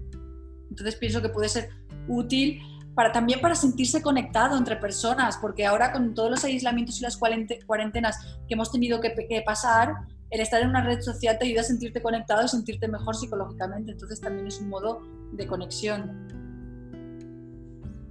Entonces 0.70 0.96
pienso 0.96 1.20
que 1.20 1.28
puede 1.28 1.50
ser 1.50 1.68
útil 2.08 2.62
para, 2.98 3.12
también 3.12 3.40
para 3.40 3.54
sentirse 3.54 4.02
conectado 4.02 4.58
entre 4.58 4.74
personas, 4.74 5.38
porque 5.40 5.64
ahora 5.64 5.92
con 5.92 6.14
todos 6.14 6.32
los 6.32 6.42
aislamientos 6.42 6.98
y 6.98 7.04
las 7.04 7.16
cuarentenas 7.16 8.40
que 8.48 8.54
hemos 8.54 8.72
tenido 8.72 9.00
que, 9.00 9.40
pasar, 9.46 9.94
el 10.30 10.40
estar 10.40 10.60
en 10.62 10.70
una 10.70 10.82
red 10.82 11.00
social 11.00 11.38
te 11.38 11.46
ayuda 11.46 11.60
a 11.60 11.62
sentirte 11.62 12.02
conectado 12.02 12.44
y 12.44 12.48
sentirte 12.48 12.88
mejor 12.88 13.14
psicológicamente, 13.14 13.92
entonces 13.92 14.20
también 14.20 14.48
es 14.48 14.58
un 14.58 14.70
modo 14.70 15.00
de 15.30 15.46
conexión. 15.46 16.26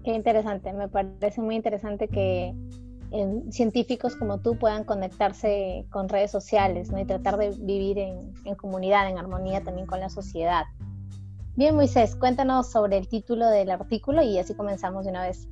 Qué 0.06 0.14
interesante, 0.14 0.72
me 0.72 0.88
parece 0.88 1.42
muy 1.42 1.58
interesante 1.58 2.08
que 2.08 2.56
eh, 3.12 3.42
científicos 3.52 4.16
como 4.16 4.40
tú 4.40 4.58
puedan 4.58 4.86
conectarse 4.86 5.86
con 5.90 6.08
redes 6.08 6.32
sociales 6.32 6.92
y 6.98 7.04
tratar 7.04 7.36
de 7.36 7.50
vivir 7.60 7.98
en, 8.00 8.56
comunidad, 8.56 9.10
en 9.10 9.18
armonía 9.18 9.62
también 9.62 9.86
con 9.86 10.00
la 10.00 10.08
sociedad. 10.08 10.64
Bien, 11.58 11.74
Moisés, 11.74 12.16
cuéntanos 12.16 12.72
sobre 12.72 13.00
el 13.00 13.08
título 13.08 13.48
del 13.48 13.72
artículo 13.72 14.22
y 14.22 14.38
así 14.38 14.54
comenzamos 14.54 15.06
de 15.06 15.10
una 15.10 15.24
vez. 15.24 15.48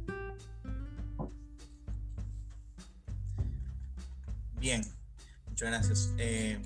Bien, 4.60 4.84
muchas 5.50 5.68
gracias. 5.68 6.14
Eh, 6.20 6.62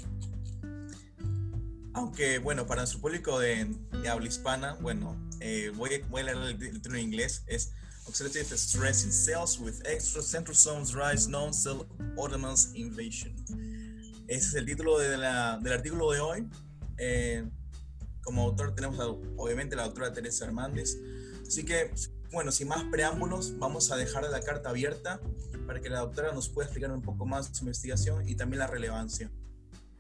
aunque, 1.94 2.40
bueno, 2.40 2.68
para 2.68 2.82
nuestro 2.82 3.00
público 3.00 3.40
de, 3.40 3.74
habla 4.12 4.28
hispana, 4.28 4.74
bueno, 4.82 5.16
eh, 5.40 5.72
voy, 5.74 5.92
a, 5.94 6.22
leer 6.22 6.38
el 6.38 6.60
título 6.74 6.98
en 6.98 7.04
inglés. 7.06 7.46
Es 7.48 7.72
Oxidative 8.10 8.58
stress 8.58 9.06
in 9.06 9.12
cells 9.14 9.58
with 9.58 9.76
extra 9.86 10.22
centrosomes 10.22 10.94
rise 10.94 11.30
non-cell 11.30 11.86
ordinance 12.18 12.78
invasion. 12.78 13.34
Ese 14.28 14.48
es 14.50 14.54
el 14.56 14.66
título 14.66 15.00
de 15.00 15.18
la, 15.18 15.58
del 15.60 15.72
artículo 15.72 16.12
de 16.12 16.20
hoy. 16.20 16.50
Eh, 16.98 17.50
como 18.30 18.44
autor 18.44 18.76
tenemos 18.76 19.00
obviamente 19.38 19.76
la 19.76 19.86
doctora 19.86 20.14
Teresa 20.14 20.46
Hernández. 20.46 21.00
Así 21.48 21.66
que, 21.66 21.92
bueno, 22.32 22.52
sin 22.52 22.68
más 22.68 22.84
preámbulos, 22.92 23.58
vamos 23.58 23.92
a 23.92 23.96
dejar 23.96 24.22
la 24.30 24.40
carta 24.42 24.70
abierta 24.70 25.20
para 25.66 25.82
que 25.82 25.90
la 25.90 26.02
doctora 26.02 26.32
nos 26.32 26.48
pueda 26.48 26.68
explicar 26.68 26.92
un 26.92 27.02
poco 27.02 27.26
más 27.26 27.50
su 27.52 27.64
investigación 27.64 28.30
y 28.30 28.36
también 28.36 28.60
la 28.60 28.68
relevancia. 28.68 29.32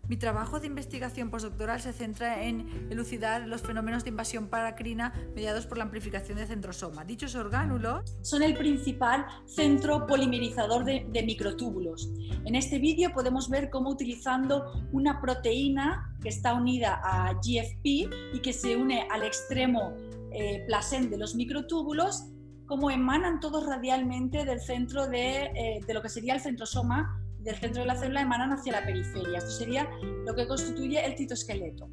Mi 0.09 0.17
trabajo 0.17 0.59
de 0.59 0.65
investigación 0.65 1.29
postdoctoral 1.29 1.79
se 1.79 1.93
centra 1.93 2.43
en 2.43 2.67
elucidar 2.89 3.47
los 3.47 3.61
fenómenos 3.61 4.03
de 4.03 4.09
invasión 4.09 4.47
paracrina 4.47 5.13
mediados 5.35 5.67
por 5.67 5.77
la 5.77 5.83
amplificación 5.83 6.39
de 6.39 6.47
centrosoma. 6.47 7.05
Dichos 7.05 7.35
orgánulos 7.35 8.17
son 8.23 8.41
el 8.41 8.57
principal 8.57 9.27
centro 9.45 10.07
polimerizador 10.07 10.83
de, 10.83 11.23
microtúbulos. 11.23 12.09
En 12.43 12.55
este 12.55 12.79
vídeo 12.79 13.11
podemos 13.13 13.49
ver 13.49 13.69
cómo 13.69 13.91
utilizando 13.91 14.73
una 14.91 15.21
proteína 15.21 16.17
que 16.23 16.29
está 16.29 16.55
unida 16.55 16.99
a 17.03 17.33
GFP 17.33 18.09
y 18.33 18.39
que 18.41 18.51
se 18.51 18.77
une 18.77 19.07
al 19.11 19.21
extremo 19.21 19.93
eh, 20.31 20.65
de 20.67 21.17
los 21.19 21.35
microtúbulos, 21.35 22.25
cómo 22.65 22.89
emanan 22.89 23.39
todos 23.39 23.63
radialmente 23.67 24.43
del 24.43 24.59
centro 24.59 25.07
de, 25.07 25.51
eh, 25.53 25.81
de 25.85 25.93
lo 25.93 26.01
que 26.01 26.09
sería 26.09 26.33
el 26.33 26.41
centrosoma 26.41 27.21
del 27.39 27.55
centro 27.55 27.81
de 27.81 27.87
la 27.87 27.95
célula 27.95 28.21
emanan 28.21 28.51
hacia 28.51 28.73
la 28.73 28.85
periferia. 28.85 29.37
Esto 29.39 29.51
sería 29.51 29.89
lo 30.25 30.35
que 30.35 30.47
constituye 30.47 31.05
el 31.05 31.17
citoesqueleto. 31.17 31.89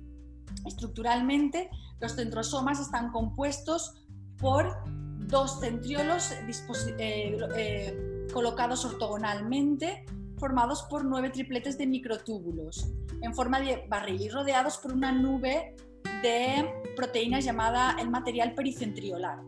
Estructuralmente, 0.65 1.71
los 2.01 2.13
centrosomas 2.15 2.81
están 2.81 3.11
compuestos 3.13 3.95
por 4.39 4.83
dos 5.29 5.61
centriolos 5.61 6.33
eh, 6.33 7.39
eh, 7.57 8.27
colocados 8.33 8.85
ortogonalmente, 8.85 10.05
formados 10.39 10.83
por 10.91 11.05
nueve 11.05 11.31
tripletes 11.31 11.79
de 11.79 11.87
microtúbulos, 11.87 12.89
en 13.23 13.35
forma 13.35 13.61
de 13.61 13.87
barril 13.89 14.21
y 14.21 14.29
rodeados 14.29 14.79
por 14.79 14.93
una 14.93 15.13
nube 15.13 15.75
de 16.23 16.69
proteínas 16.95 17.45
llamada 17.45 17.97
el 17.99 18.11
material 18.11 18.55
pericentriolar. 18.55 19.41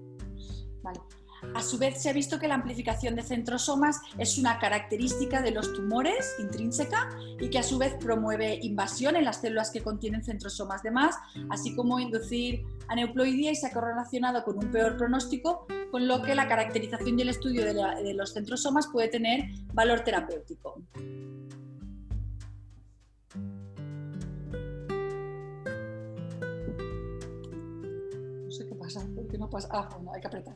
A 1.54 1.62
su 1.62 1.78
vez, 1.78 2.02
se 2.02 2.10
ha 2.10 2.12
visto 2.12 2.38
que 2.38 2.48
la 2.48 2.54
amplificación 2.54 3.16
de 3.16 3.22
centrosomas 3.22 4.00
es 4.18 4.38
una 4.38 4.58
característica 4.58 5.40
de 5.42 5.50
los 5.50 5.72
tumores 5.72 6.36
intrínseca 6.38 7.08
y 7.40 7.48
que 7.50 7.58
a 7.58 7.62
su 7.62 7.78
vez 7.78 7.94
promueve 7.94 8.58
invasión 8.62 9.16
en 9.16 9.24
las 9.24 9.40
células 9.40 9.70
que 9.70 9.82
contienen 9.82 10.24
centrosomas 10.24 10.82
de 10.82 10.90
más, 10.90 11.16
así 11.50 11.74
como 11.74 11.98
inducir 12.00 12.64
aneuploidía 12.88 13.52
y 13.52 13.56
se 13.56 13.66
ha 13.66 13.72
correlacionado 13.72 14.44
con 14.44 14.58
un 14.58 14.70
peor 14.70 14.96
pronóstico, 14.96 15.66
con 15.90 16.08
lo 16.08 16.22
que 16.22 16.34
la 16.34 16.48
caracterización 16.48 17.18
y 17.18 17.22
el 17.22 17.28
estudio 17.30 17.64
de, 17.64 18.14
los 18.14 18.32
centrosomas 18.32 18.88
puede 18.88 19.08
tener 19.08 19.44
valor 19.72 20.00
terapéutico. 20.00 20.82
no 29.38 29.48
pasa. 29.48 29.68
Ah, 29.70 29.88
bueno, 29.92 30.12
hay 30.12 30.20
que 30.20 30.26
apretar. 30.26 30.54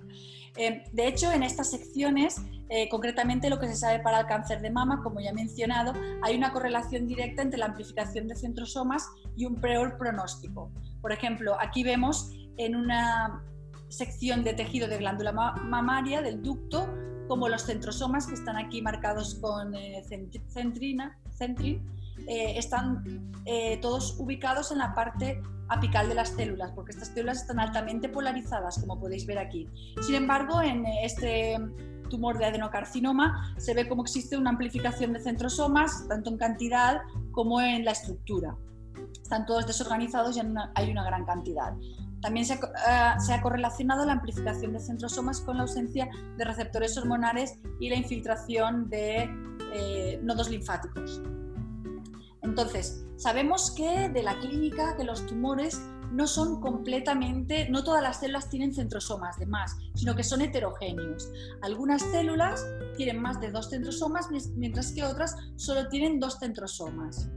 Eh, 0.57 0.85
de 0.93 1.07
hecho, 1.07 1.33
en 1.33 1.43
estas 1.43 1.71
secciones, 1.71 2.43
eh, 2.69 2.89
concretamente 2.89 3.49
lo 3.49 3.59
que 3.59 3.69
se 3.69 3.77
sabe 3.77 4.01
para 4.01 4.21
el 4.21 4.27
cáncer 4.27 4.61
de 4.61 4.71
mama, 4.71 5.03
como 5.03 5.21
ya 5.21 5.31
he 5.31 5.35
mencionado, 5.35 5.95
hay 6.23 6.37
una 6.37 6.53
correlación 6.53 7.07
directa 7.07 7.43
entre 7.43 7.59
la 7.59 7.67
amplificación 7.67 8.29
de 8.29 8.37
centrosomas 8.37 9.09
y 9.37 9.47
un 9.47 9.57
peor 9.57 9.97
pronóstico. 9.97 10.71
Por 11.01 11.13
ejemplo, 11.13 11.57
aquí 11.61 11.83
vemos 11.83 12.31
en 12.59 12.77
una 12.77 13.43
sección 13.89 14.45
de 14.45 14.55
tejido 14.55 14.89
de 14.89 14.99
glándula 14.99 15.33
mamaria 15.33 16.23
del 16.23 16.43
ducto 16.43 16.89
como 17.29 17.49
los 17.49 17.63
centrosomas 17.63 18.27
que 18.27 18.35
están 18.35 18.57
aquí 18.57 18.83
marcados 18.83 19.37
con 19.37 19.75
eh, 19.75 20.03
centrina, 20.49 21.19
centrin, 21.31 21.83
eh, 22.27 22.55
están 22.57 23.33
eh, 23.45 23.79
todos 23.81 24.17
ubicados 24.19 24.71
en 24.73 24.79
la 24.79 24.95
parte 24.95 25.41
apical 25.69 26.09
de 26.09 26.15
las 26.15 26.31
células, 26.31 26.71
porque 26.73 26.93
estas 26.93 27.09
células 27.09 27.43
están 27.43 27.59
altamente 27.59 28.09
polarizadas, 28.09 28.79
como 28.79 29.01
podéis 29.01 29.27
ver 29.27 29.39
aquí. 29.39 29.69
Sin 30.03 30.15
embargo, 30.15 30.61
en 30.63 30.85
este 31.03 31.57
tumor 32.11 32.39
de 32.39 32.45
adenocarcinoma 32.45 33.55
se 33.57 33.73
ve 33.73 33.89
como 33.89 34.03
existe 34.03 34.37
una 34.37 34.51
amplificación 34.51 35.15
de 35.15 35.21
centrosomas, 35.21 36.07
tanto 36.09 36.31
en 36.31 36.37
cantidad 36.37 37.01
como 37.31 37.61
en 37.61 37.85
la 37.85 37.93
estructura. 37.93 38.57
Están 39.23 39.47
todos 39.47 39.67
desorganizados 39.67 40.37
y 40.37 40.41
hay 40.75 40.91
una 40.91 41.05
gran 41.05 41.25
cantidad. 41.25 41.73
También 42.21 42.47
se 42.47 42.61
ha, 42.87 43.19
se 43.19 43.33
ha, 43.33 43.41
correlacionado 43.41 44.05
la 44.05 44.13
amplificación 44.13 44.75
de 44.75 44.79
centrosomas 44.79 45.41
con 45.41 45.57
la 45.57 45.63
ausencia 45.63 46.09
de 46.37 46.45
receptores 46.45 46.97
hormonales 46.97 47.59
y 47.81 47.89
la 47.89 47.97
infiltración 47.97 48.89
de 48.91 49.29
eh, 49.75 50.21
nodos 50.23 50.51
linfáticos. 50.51 51.21
Entonces, 52.43 53.05
sabemos 53.17 53.71
que 53.71 54.09
de 54.09 54.23
la 54.23 54.39
clínica 54.41 54.97
que 54.97 55.05
los 55.05 55.27
tumores 55.27 55.81
no 56.13 56.27
son 56.27 56.61
completamente, 56.61 57.69
no 57.71 57.83
todas 57.85 58.03
las 58.03 58.21
células 58.21 58.51
tienen 58.51 58.75
centrosomas 58.75 59.39
de 59.39 59.47
más, 59.47 59.77
sino 59.95 60.15
que 60.15 60.23
son 60.23 60.43
heterogéneos. 60.43 61.31
Algunas 61.63 62.03
células 62.03 62.67
tienen 62.97 63.21
más 63.21 63.41
de 63.41 63.51
dos 63.51 63.71
centrosomas, 63.71 64.29
mientras 64.57 64.93
que 64.93 65.05
otras 65.05 65.35
solo 65.57 65.89
tienen 65.89 66.21
dos 66.21 66.39
centrosomas. 66.39 67.31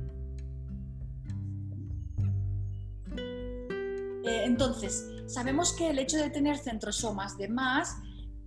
Eh, 4.25 4.43
entonces, 4.43 5.07
sabemos 5.27 5.74
que 5.74 5.91
el 5.91 6.00
hecho 6.00 6.17
de 6.17 6.29
tener 6.29 6.57
centrosomas 6.57 7.38
de 7.38 7.47
más 7.47 7.95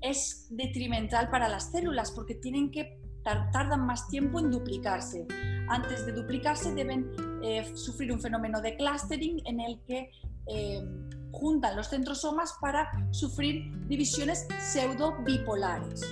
es 0.00 0.47
detrimental 0.50 1.31
para 1.31 1.49
las 1.49 1.71
células 1.71 2.11
porque 2.11 2.35
tienen 2.35 2.71
que 2.71 3.00
tardan 3.25 3.87
más 3.87 4.09
tiempo 4.09 4.38
en 4.38 4.50
duplicarse. 4.50 5.27
Antes 5.69 6.07
de 6.07 6.13
duplicarse 6.13 6.75
deben 6.75 7.11
eh, 7.43 7.71
sufrir 7.75 8.11
un 8.13 8.21
fenómeno 8.21 8.61
de 8.61 8.77
clustering 8.77 9.43
en 9.47 9.61
el 9.61 9.81
que 9.87 10.11
eh, 10.47 10.83
juntan 11.31 11.77
los 11.77 11.89
centrosomas 11.89 12.55
para 12.61 12.91
sufrir 13.11 13.71
divisiones 13.87 14.47
pseudo 14.59 15.15
bipolares. 15.25 16.03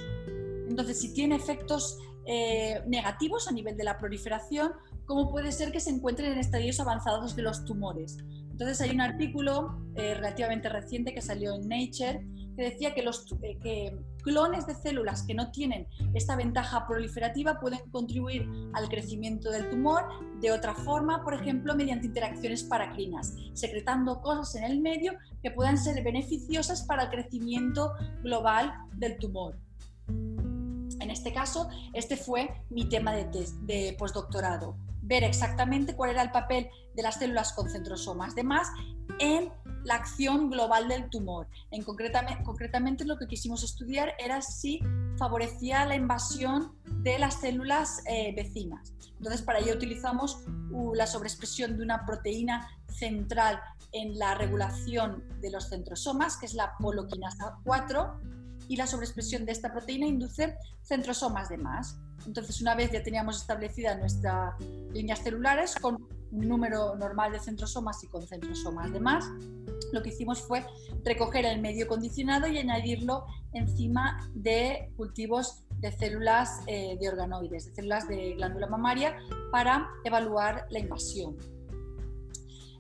Entonces, 0.68 1.00
si 1.00 1.14
tiene 1.14 1.36
efectos 1.36 1.98
eh, 2.26 2.82
negativos 2.86 3.48
a 3.48 3.52
nivel 3.52 3.76
de 3.76 3.84
la 3.84 3.98
proliferación, 3.98 4.72
¿cómo 5.06 5.30
puede 5.30 5.52
ser 5.52 5.72
que 5.72 5.80
se 5.80 5.90
encuentren 5.90 6.32
en 6.32 6.38
estadios 6.38 6.78
avanzados 6.80 7.34
de 7.34 7.42
los 7.42 7.64
tumores? 7.64 8.18
Entonces, 8.50 8.80
hay 8.80 8.90
un 8.90 9.00
artículo 9.00 9.78
relativamente 9.94 10.68
reciente 10.68 11.12
que 11.12 11.20
salió 11.20 11.54
en 11.54 11.68
Nature 11.68 12.26
que 12.56 12.70
decía 12.70 12.94
que 12.94 13.02
los 13.02 13.26
eh, 13.42 13.96
clones 14.22 14.66
de 14.66 14.74
células 14.74 15.22
que 15.22 15.34
no 15.34 15.50
tienen 15.50 15.86
esta 16.14 16.34
ventaja 16.34 16.86
proliferativa 16.86 17.60
pueden 17.60 17.80
contribuir 17.90 18.48
al 18.72 18.88
crecimiento 18.88 19.50
del 19.50 19.68
tumor 19.70 20.04
de 20.40 20.50
otra 20.50 20.74
forma, 20.74 21.22
por 21.22 21.34
ejemplo, 21.34 21.74
mediante 21.74 22.06
interacciones 22.06 22.64
paracrinas, 22.64 23.34
secretando 23.52 24.20
cosas 24.22 24.56
en 24.56 24.64
el 24.64 24.80
medio 24.80 25.12
que 25.42 25.50
puedan 25.50 25.78
ser 25.78 26.02
beneficiosas 26.02 26.82
para 26.82 27.04
el 27.04 27.10
crecimiento 27.10 27.92
global 28.22 28.72
del 28.94 29.18
tumor. 29.18 29.58
En 30.08 31.10
este 31.10 31.32
caso, 31.32 31.68
este 31.92 32.16
fue 32.16 32.48
mi 32.70 32.88
tema 32.88 33.12
de, 33.12 33.26
de 33.62 33.94
postdoctorado, 33.98 34.76
ver 35.02 35.24
exactamente 35.24 35.94
cuál 35.94 36.10
era 36.10 36.22
el 36.22 36.30
papel 36.30 36.68
de 36.94 37.02
las 37.02 37.16
células 37.16 37.52
con 37.52 37.70
centrosomas 37.70 38.34
de 38.34 38.42
más 38.42 38.68
en 39.20 39.50
la 39.86 39.94
acción 39.94 40.50
global 40.50 40.88
del 40.88 41.08
tumor. 41.08 41.46
En 41.70 41.84
concretamente, 41.84 43.04
lo 43.04 43.16
que 43.16 43.28
quisimos 43.28 43.62
estudiar 43.62 44.14
era 44.18 44.42
si 44.42 44.80
favorecía 45.16 45.86
la 45.86 45.94
invasión 45.94 46.72
de 47.02 47.20
las 47.20 47.40
células 47.40 48.02
eh, 48.06 48.34
vecinas. 48.34 48.92
Entonces, 49.16 49.42
para 49.42 49.60
ello 49.60 49.74
utilizamos 49.74 50.42
la 50.92 51.06
sobreexpresión 51.06 51.76
de 51.76 51.84
una 51.84 52.04
proteína 52.04 52.68
central 52.88 53.60
en 53.92 54.18
la 54.18 54.34
regulación 54.34 55.22
de 55.40 55.50
los 55.52 55.68
centrosomas, 55.68 56.36
que 56.36 56.46
es 56.46 56.54
la 56.54 56.76
poloquinasa 56.78 57.56
4, 57.64 58.20
y 58.68 58.76
la 58.76 58.88
sobreexpresión 58.88 59.46
de 59.46 59.52
esta 59.52 59.72
proteína 59.72 60.06
induce 60.06 60.56
centrosomas 60.82 61.48
de 61.48 61.58
más. 61.58 61.96
Entonces, 62.26 62.60
una 62.60 62.74
vez 62.74 62.90
ya 62.90 63.04
teníamos 63.04 63.40
establecidas 63.40 64.00
nuestras 64.00 64.60
líneas 64.92 65.20
celulares 65.20 65.76
con 65.76 66.08
un 66.32 66.48
número 66.48 66.96
normal 66.96 67.32
de 67.32 67.40
centrosomas 67.40 68.02
y 68.04 68.08
con 68.08 68.26
centrosomas 68.26 68.92
de 68.92 69.00
más, 69.00 69.24
lo 69.92 70.02
que 70.02 70.10
hicimos 70.10 70.42
fue 70.42 70.64
recoger 71.04 71.44
el 71.44 71.60
medio 71.60 71.86
condicionado 71.86 72.46
y 72.48 72.58
añadirlo 72.58 73.24
encima 73.52 74.30
de 74.34 74.92
cultivos 74.96 75.62
de 75.78 75.92
células 75.92 76.60
eh, 76.66 76.96
de 77.00 77.08
organoides, 77.08 77.66
de 77.66 77.74
células 77.74 78.08
de 78.08 78.34
glándula 78.34 78.66
mamaria, 78.66 79.16
para 79.50 79.88
evaluar 80.04 80.66
la 80.70 80.78
invasión. 80.78 81.36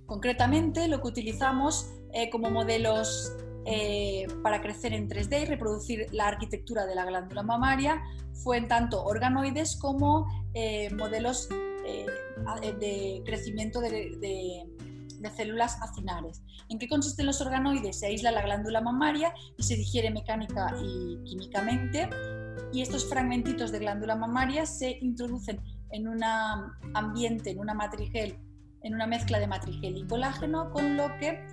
Concretamente, 0.06 0.88
lo 0.88 1.00
que 1.00 1.08
utilizamos 1.08 1.92
eh, 2.12 2.30
como 2.30 2.50
modelos 2.50 3.32
eh, 3.66 4.26
para 4.42 4.60
crecer 4.60 4.92
en 4.92 5.08
3D 5.08 5.42
y 5.42 5.44
reproducir 5.46 6.06
la 6.12 6.28
arquitectura 6.28 6.86
de 6.86 6.94
la 6.94 7.04
glándula 7.04 7.42
mamaria 7.42 8.02
fue 8.32 8.58
en 8.58 8.68
tanto 8.68 9.02
organoides 9.04 9.76
como 9.76 10.26
modelos 10.96 11.48
eh, 11.86 12.06
de 12.80 13.22
crecimiento 13.24 13.80
de, 13.80 14.66
células 15.36 15.82
acinares. 15.82 16.42
¿En 16.68 16.78
qué 16.78 16.88
consisten 16.88 17.26
los 17.26 17.40
organoides? 17.40 17.98
Se 17.98 18.06
aísla 18.06 18.30
la 18.30 18.42
glándula 18.42 18.80
mamaria 18.80 19.34
y 19.58 19.62
se 19.64 19.74
digiere 19.74 20.10
mecánica 20.10 20.72
y 20.80 21.18
químicamente 21.24 22.08
y 22.72 22.82
estos 22.82 23.08
fragmentitos 23.08 23.72
de 23.72 23.78
glándula 23.80 24.16
mamaria 24.16 24.66
se 24.66 24.98
introducen 25.00 25.60
en 25.90 26.08
un 26.08 26.20
ambiente, 26.94 27.50
en 27.50 27.58
una 27.58 27.74
matrigel, 27.74 28.38
en 28.82 28.94
una 28.94 29.06
mezcla 29.06 29.38
de 29.38 29.46
matrigel 29.46 29.96
y 29.96 30.06
colágeno, 30.06 30.70
con 30.70 30.96
lo 30.96 31.08
que 31.18 31.46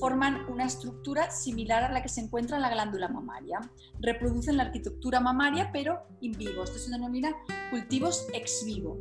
forman 0.00 0.46
una 0.50 0.64
estructura 0.64 1.30
similar 1.30 1.84
a 1.84 1.92
la 1.92 2.02
que 2.02 2.08
se 2.08 2.22
encuentra 2.22 2.56
en 2.56 2.62
la 2.62 2.70
glándula 2.70 3.08
mamaria. 3.08 3.60
Reproducen 4.00 4.56
la 4.56 4.64
arquitectura 4.64 5.20
mamaria, 5.20 5.70
pero 5.72 6.00
in 6.20 6.32
vivo. 6.32 6.64
Esto 6.64 6.78
se 6.78 6.90
denomina 6.90 7.36
cultivos 7.70 8.26
ex 8.32 8.64
vivo. 8.64 8.98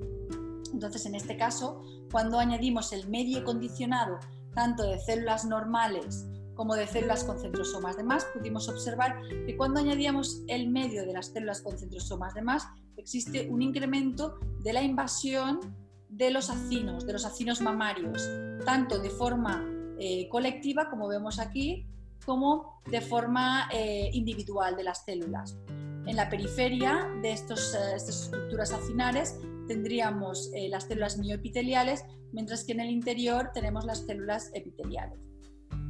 Entonces, 0.73 1.05
en 1.05 1.15
este 1.15 1.37
caso, 1.37 1.81
cuando 2.11 2.37
añadimos 2.37 2.93
el 2.93 3.07
medio 3.07 3.43
condicionado 3.43 4.19
tanto 4.53 4.83
de 4.83 4.99
células 4.99 5.45
normales 5.45 6.27
como 6.53 6.75
de 6.75 6.87
células 6.87 7.23
con 7.23 7.39
centrosomas 7.39 7.95
de 7.95 8.03
más, 8.03 8.25
pudimos 8.25 8.67
observar 8.67 9.21
que 9.45 9.55
cuando 9.55 9.79
añadíamos 9.79 10.43
el 10.47 10.69
medio 10.69 11.05
de 11.05 11.13
las 11.13 11.27
células 11.27 11.61
con 11.61 11.77
centrosomas 11.77 12.33
de 12.33 12.41
más, 12.41 12.67
existe 12.97 13.47
un 13.49 13.61
incremento 13.61 14.37
de 14.61 14.73
la 14.73 14.83
invasión 14.83 15.61
de 16.09 16.31
los 16.31 16.49
acinos, 16.49 17.05
de 17.05 17.13
los 17.13 17.23
acinos 17.23 17.61
mamarios, 17.61 18.29
tanto 18.65 18.99
de 18.99 19.09
forma 19.09 19.78
eh, 19.99 20.29
colectiva, 20.29 20.89
como 20.89 21.07
vemos 21.09 21.39
aquí, 21.39 21.85
como 22.25 22.81
de 22.89 23.01
forma 23.01 23.69
eh, 23.73 24.09
individual 24.13 24.75
de 24.77 24.83
las 24.83 25.03
células. 25.03 25.57
En 26.05 26.15
la 26.15 26.29
periferia 26.29 27.09
de 27.21 27.33
estos, 27.33 27.75
eh, 27.75 27.95
estas 27.95 28.23
estructuras 28.23 28.71
acinares 28.71 29.37
tendríamos 29.67 30.49
las 30.69 30.85
células 30.85 31.17
mioepiteliales, 31.17 32.05
mientras 32.31 32.63
que 32.63 32.71
en 32.71 32.79
el 32.79 32.89
interior 32.89 33.51
tenemos 33.53 33.85
las 33.85 33.99
células 33.99 34.49
epiteliales. 34.53 35.19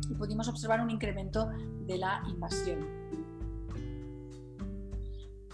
Y 0.10 0.16
pudimos 0.16 0.50
observar 0.50 0.82
un 0.82 0.90
incremento 0.90 1.50
de 1.86 1.98
la 1.98 2.22
invasión. 2.28 3.00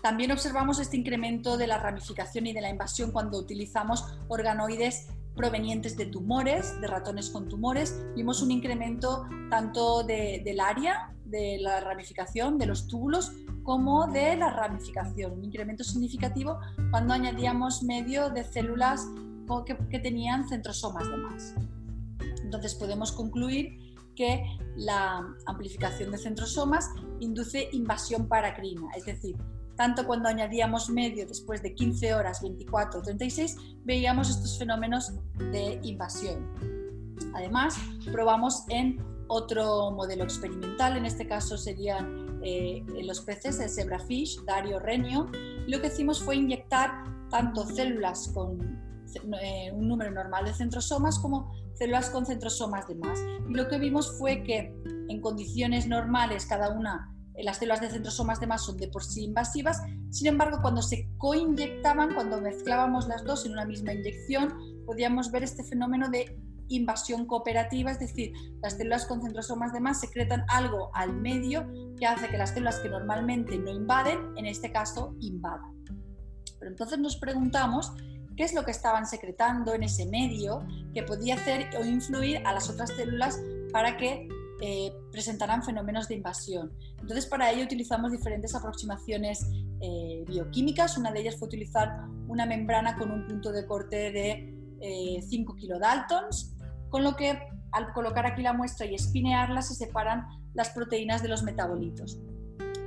También 0.02 0.32
observamos 0.32 0.80
este 0.80 0.98
incremento 0.98 1.58
de 1.58 1.68
la 1.68 1.78
ramificación 1.78 2.48
y 2.48 2.54
de 2.54 2.62
la 2.62 2.70
invasión 2.70 3.12
cuando 3.12 3.38
utilizamos 3.38 4.06
organoides 4.28 5.08
provenientes 5.36 5.98
de 5.98 6.06
tumores, 6.06 6.80
de 6.82 6.88
ratones 6.88 7.30
con 7.30 7.48
tumores. 7.48 8.02
Vimos 8.16 8.42
un 8.42 8.52
incremento 8.52 9.28
tanto 9.50 10.04
del 10.04 10.60
área 10.60 11.14
de 11.26 11.58
la 11.60 11.80
ramificación, 11.80 12.58
de 12.58 12.66
los 12.66 12.88
túbulos, 12.88 13.32
como 13.64 14.08
de 14.08 14.36
la 14.38 14.52
ramificación. 14.52 15.34
Un 15.34 15.44
incremento 15.44 15.84
significativo 15.84 16.60
cuando 16.92 17.14
añadíamos 17.14 17.84
medio 17.84 18.30
de 18.30 18.44
células 18.44 19.06
que, 19.66 19.78
que 19.90 20.00
tenían 20.00 20.48
centrosomas 20.48 21.10
de 21.10 21.18
más. 21.18 21.56
Entonces 22.44 22.76
podemos 22.76 23.12
concluir 23.12 23.96
que 24.16 24.44
la 24.78 25.26
amplificación 25.46 26.12
de 26.12 26.18
centrosomas 26.18 26.90
induce 27.20 27.70
invasión 27.74 28.28
paracrina, 28.28 28.90
es 28.96 29.06
decir, 29.06 29.36
tanto 29.76 30.06
cuando 30.06 30.30
añadíamos 30.30 30.90
medio 30.90 31.26
después 31.28 31.62
de 31.62 31.74
15 31.74 32.14
horas, 32.14 32.42
24 32.42 33.00
o 33.00 33.04
36, 33.04 33.58
veíamos 33.84 34.30
estos 34.30 34.58
fenómenos 34.58 35.14
de 35.52 35.80
invasión. 35.84 36.50
Además, 37.34 37.78
probamos 38.12 38.64
en 38.70 39.04
otro 39.28 39.92
modelo 39.92 40.24
experimental, 40.24 40.98
en 40.98 41.06
este 41.06 41.28
caso 41.28 41.58
serían 41.58 42.40
eh, 42.44 42.86
los 43.04 43.22
peces 43.22 43.58
de 43.58 43.68
zebrafish, 43.68 44.44
Dario 44.46 44.80
renio. 44.80 45.28
Lo 45.68 45.82
que 45.82 45.88
hicimos 45.88 46.22
fue 46.22 46.36
inyectar 46.36 47.04
tanto 47.30 47.66
células 47.66 48.30
con 48.34 48.60
eh, 49.42 49.72
un 49.74 49.88
número 49.88 50.12
normal 50.12 50.46
de 50.46 50.54
centrosomas 50.54 51.20
como 51.20 51.52
células 51.74 52.10
con 52.10 52.26
centrosomas 52.26 52.88
de 52.88 52.96
más. 52.96 53.20
Y 53.50 53.54
lo 53.54 53.68
que 53.68 53.80
vimos 53.80 54.18
fue 54.18 54.44
que 54.44 54.74
en 55.10 55.22
condiciones 55.22 55.88
normales 55.88 56.46
cada 56.46 56.70
una 56.70 57.15
las 57.44 57.58
células 57.58 57.82
de 57.82 57.90
centrosomas 57.90 58.40
de 58.40 58.48
más 58.48 58.66
son 58.66 58.78
de 58.78 58.88
por 58.88 59.04
sí 59.04 59.26
invasivas, 59.26 59.82
sin 60.10 60.28
embargo, 60.28 60.60
cuando 60.62 60.82
se 60.82 61.10
coinyectaban, 61.18 62.14
cuando 62.14 62.40
mezclábamos 62.40 63.08
las 63.08 63.24
dos 63.24 63.46
en 63.46 63.54
una 63.54 63.66
misma 63.66 63.94
inyección, 63.94 64.54
podíamos 64.86 65.32
ver 65.32 65.44
este 65.44 65.64
fenómeno 65.64 66.10
de 66.10 66.40
invasión 66.68 67.26
cooperativa, 67.26 67.92
es 67.92 68.00
decir, 68.00 68.34
las 68.62 68.78
células 68.78 69.06
con 69.06 69.22
centrosomas 69.22 69.74
de 69.74 69.80
más 69.80 70.00
secretan 70.00 70.46
algo 70.48 70.90
al 70.94 71.14
medio 71.14 71.68
que 71.98 72.06
hace 72.06 72.28
que 72.28 72.38
las 72.38 72.52
células 72.52 72.80
que 72.80 72.90
normalmente 72.90 73.58
no 73.58 73.72
invaden, 73.72 74.20
en 74.38 74.46
este 74.46 74.72
caso, 74.72 75.16
invadan. 75.20 75.76
Pero 76.60 76.72
entonces 76.72 77.00
nos 77.00 77.18
preguntamos 77.18 77.92
qué 78.36 78.44
es 78.44 78.54
lo 78.54 78.66
que 78.66 78.72
estaban 78.72 79.06
secretando 79.06 79.74
en 79.74 79.84
ese 79.84 80.06
medio 80.08 80.66
que 80.94 81.04
podía 81.04 81.36
hacer 81.36 81.70
o 81.80 81.86
influir 81.86 82.46
a 82.46 82.54
las 82.54 82.70
otras 82.70 82.90
células 82.92 83.40
para 83.72 83.98
que 83.98 84.28
eh, 84.62 84.94
presentarán 85.12 85.64
fenómenos 85.64 86.08
de 86.08 86.16
invasión. 86.16 86.72
Entonces, 87.00 87.26
para 87.26 87.52
ello 87.52 87.64
utilizamos 87.66 88.12
diferentes 88.12 88.56
aproximaciones 88.56 89.46
eh, 89.82 90.24
bioquímicas. 90.28 90.98
Una 90.98 91.12
de 91.12 91.22
ellas 91.22 91.36
fue 91.38 91.48
utilizar 91.48 92.06
una 92.28 92.46
membrana 92.46 92.96
con 92.98 93.12
un 93.12 93.28
punto 93.28 93.52
de 93.52 93.66
corte 93.66 94.12
de 94.12 95.22
5 95.28 95.54
eh, 95.54 95.60
kilodaltons, 95.60 96.56
con 96.90 97.04
lo 97.04 97.16
que 97.16 97.38
al 97.74 97.92
colocar 97.92 98.26
aquí 98.26 98.42
la 98.42 98.54
muestra 98.54 98.86
y 98.86 98.96
espinearla 98.96 99.62
se 99.62 99.76
separan 99.76 100.26
las 100.54 100.70
proteínas 100.70 101.22
de 101.22 101.28
los 101.28 101.44
metabolitos. 101.44 102.18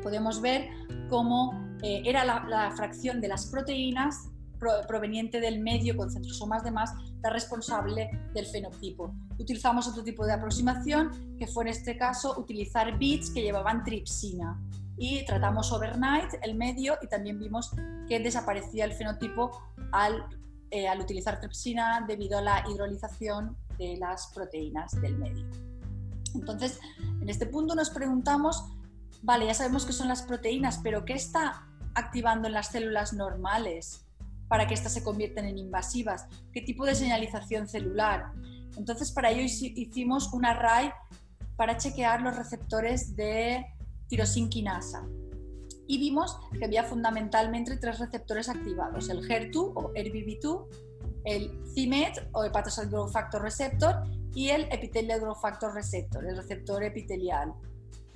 Podemos 0.02 0.40
ver 0.40 0.70
cómo 1.10 1.52
era 1.82 2.24
la 2.24 2.72
fracción 2.76 3.20
de 3.20 3.28
las 3.28 3.46
proteínas 3.46 4.27
proveniente 4.58 5.40
del 5.40 5.60
medio 5.60 5.96
con 5.96 6.10
centrosomas 6.10 6.64
de 6.64 6.70
más, 6.70 6.92
la 7.22 7.30
responsable 7.30 8.10
del 8.34 8.46
fenotipo. 8.46 9.14
Utilizamos 9.38 9.88
otro 9.88 10.02
tipo 10.02 10.26
de 10.26 10.32
aproximación, 10.32 11.36
que 11.38 11.46
fue 11.46 11.64
en 11.64 11.68
este 11.68 11.96
caso 11.96 12.38
utilizar 12.38 12.98
bits 12.98 13.30
que 13.30 13.42
llevaban 13.42 13.84
tripsina. 13.84 14.60
Y 14.96 15.24
tratamos 15.24 15.70
overnight 15.72 16.34
el 16.42 16.56
medio 16.56 16.98
y 17.00 17.06
también 17.06 17.38
vimos 17.38 17.70
que 18.08 18.18
desaparecía 18.18 18.84
el 18.84 18.92
fenotipo 18.92 19.52
al, 19.92 20.24
eh, 20.70 20.88
al 20.88 21.00
utilizar 21.00 21.38
tripsina 21.40 22.04
debido 22.06 22.38
a 22.38 22.42
la 22.42 22.64
hidrolización 22.68 23.56
de 23.78 23.96
las 23.96 24.32
proteínas 24.34 25.00
del 25.00 25.16
medio. 25.16 25.46
Entonces, 26.34 26.80
en 26.98 27.28
este 27.28 27.46
punto 27.46 27.74
nos 27.74 27.90
preguntamos, 27.90 28.64
vale, 29.22 29.46
ya 29.46 29.54
sabemos 29.54 29.86
que 29.86 29.92
son 29.92 30.08
las 30.08 30.22
proteínas, 30.22 30.80
pero 30.82 31.04
¿qué 31.04 31.14
está 31.14 31.66
activando 31.94 32.48
en 32.48 32.54
las 32.54 32.68
células 32.68 33.12
normales 33.12 34.07
para 34.48 34.66
que 34.66 34.74
éstas 34.74 34.94
se 34.94 35.02
conviertan 35.02 35.44
en 35.44 35.58
invasivas, 35.58 36.26
qué 36.52 36.62
tipo 36.62 36.84
de 36.86 36.94
señalización 36.94 37.68
celular. 37.68 38.32
Entonces, 38.76 39.12
para 39.12 39.30
ello 39.30 39.42
hicimos 39.42 40.32
un 40.32 40.46
array 40.46 40.90
para 41.56 41.76
chequear 41.76 42.22
los 42.22 42.36
receptores 42.36 43.16
de 43.16 43.66
tirosinquinasa. 44.08 45.06
Y 45.86 45.98
vimos 45.98 46.38
que 46.58 46.64
había 46.64 46.84
fundamentalmente 46.84 47.76
tres 47.78 47.98
receptores 47.98 48.48
activados, 48.48 49.08
el 49.08 49.26
HER2 49.26 49.72
o 49.74 49.92
HERBB2, 49.94 50.66
el 51.24 51.50
CIMET 51.74 52.28
o 52.32 52.44
Hepatocyte 52.44 52.88
Growth 52.88 53.12
Factor 53.12 53.42
Receptor 53.42 53.96
y 54.34 54.50
el 54.50 54.62
Epithelial 54.70 55.20
Growth 55.20 55.40
Factor 55.40 55.74
Receptor, 55.74 56.26
el 56.26 56.36
receptor 56.36 56.82
epitelial. 56.82 57.54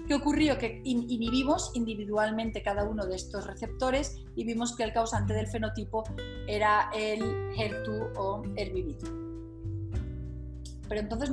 ¿Qué 0.07 0.15
ocurrió? 0.15 0.59
Que 0.59 0.81
inhibimos 0.85 1.71
individualmente 1.75 2.63
cada 2.63 2.85
uno 2.85 3.07
de 3.07 3.17
estos 3.17 3.47
receptores 3.47 4.17
y 4.35 4.45
vimos 4.45 4.77
que 4.77 4.83
el 4.85 4.93
causante 4.93 5.33
del 5.35 5.47
fenotipo 5.47 6.05
era 6.47 6.91
el 6.95 7.21
HER2 7.55 8.13
o 8.17 8.43
HERBB2. 8.43 9.23
Pero 10.89 11.01
entonces 11.01 11.31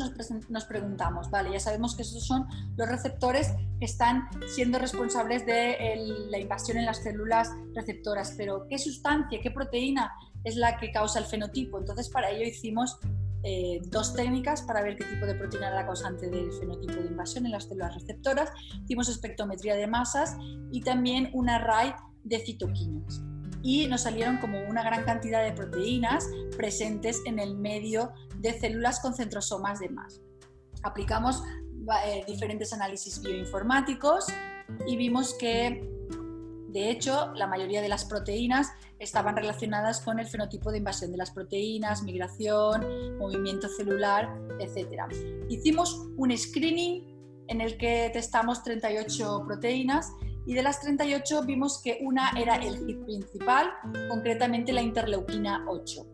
nos, 0.47 0.65
preguntamos, 0.65 1.29
vale, 1.29 1.51
ya 1.51 1.59
sabemos 1.59 1.93
que 1.93 2.03
esos 2.03 2.25
son 2.25 2.47
los 2.77 2.87
receptores 2.87 3.51
que 3.79 3.85
están 3.85 4.29
siendo 4.47 4.79
responsables 4.79 5.45
de 5.45 5.97
la 6.29 6.37
invasión 6.37 6.77
en 6.77 6.85
las 6.85 7.03
células 7.03 7.51
receptoras, 7.73 8.35
pero 8.37 8.67
¿qué 8.69 8.77
sustancia, 8.77 9.39
qué 9.43 9.51
proteína 9.51 10.13
es 10.45 10.55
la 10.55 10.77
que 10.77 10.91
causa 10.91 11.19
el 11.19 11.25
fenotipo? 11.25 11.77
Entonces 11.77 12.07
para 12.07 12.29
ello 12.29 12.45
hicimos 12.45 12.99
eh, 13.43 13.79
dos 13.85 14.13
técnicas 14.13 14.61
para 14.63 14.81
ver 14.81 14.97
qué 14.97 15.05
tipo 15.05 15.25
de 15.25 15.35
proteína 15.35 15.67
era 15.67 15.77
la 15.77 15.85
causante 15.85 16.29
del 16.29 16.51
fenotipo 16.51 16.95
de 16.95 17.07
invasión 17.07 17.45
en 17.45 17.53
las 17.53 17.65
células 17.65 17.95
receptoras. 17.95 18.49
Hicimos 18.83 19.09
espectrometría 19.09 19.75
de 19.75 19.87
masas 19.87 20.35
y 20.71 20.81
también 20.81 21.29
un 21.33 21.49
array 21.49 21.93
de 22.23 22.39
citoquinas. 22.39 23.21
Y 23.61 23.87
nos 23.87 24.01
salieron 24.01 24.37
como 24.37 24.59
una 24.69 24.83
gran 24.83 25.03
cantidad 25.03 25.43
de 25.43 25.51
proteínas 25.51 26.27
presentes 26.55 27.21
en 27.25 27.39
el 27.39 27.55
medio 27.55 28.11
de 28.37 28.57
células 28.59 28.99
con 28.99 29.13
centrosomas 29.13 29.79
de 29.79 29.89
más. 29.89 30.21
Aplicamos 30.83 31.43
eh, 32.05 32.23
diferentes 32.27 32.71
análisis 32.73 33.21
bioinformáticos 33.21 34.27
y 34.87 34.95
vimos 34.95 35.33
que 35.37 35.98
de 36.71 36.91
hecho, 36.91 37.33
la 37.35 37.47
mayoría 37.47 37.81
de 37.81 37.89
las 37.89 38.05
proteínas 38.05 38.71
estaban 38.99 39.35
relacionadas 39.35 40.01
con 40.01 40.19
el 40.19 40.27
fenotipo 40.27 40.71
de 40.71 40.77
invasión 40.77 41.11
de 41.11 41.17
las 41.17 41.31
proteínas, 41.31 42.03
migración, 42.03 43.17
movimiento 43.17 43.67
celular, 43.67 44.29
etc. 44.59 45.03
Hicimos 45.49 46.07
un 46.15 46.37
screening 46.37 47.07
en 47.47 47.61
el 47.61 47.77
que 47.77 48.11
testamos 48.13 48.63
38 48.63 49.43
proteínas 49.47 50.11
y 50.45 50.53
de 50.53 50.61
las 50.61 50.79
38 50.81 51.43
vimos 51.43 51.81
que 51.81 51.99
una 52.01 52.31
era 52.37 52.55
el 52.57 52.85
hit 52.85 53.03
principal, 53.03 53.71
concretamente 54.07 54.71
la 54.71 54.81
interleuquina 54.81 55.65
8. 55.67 56.05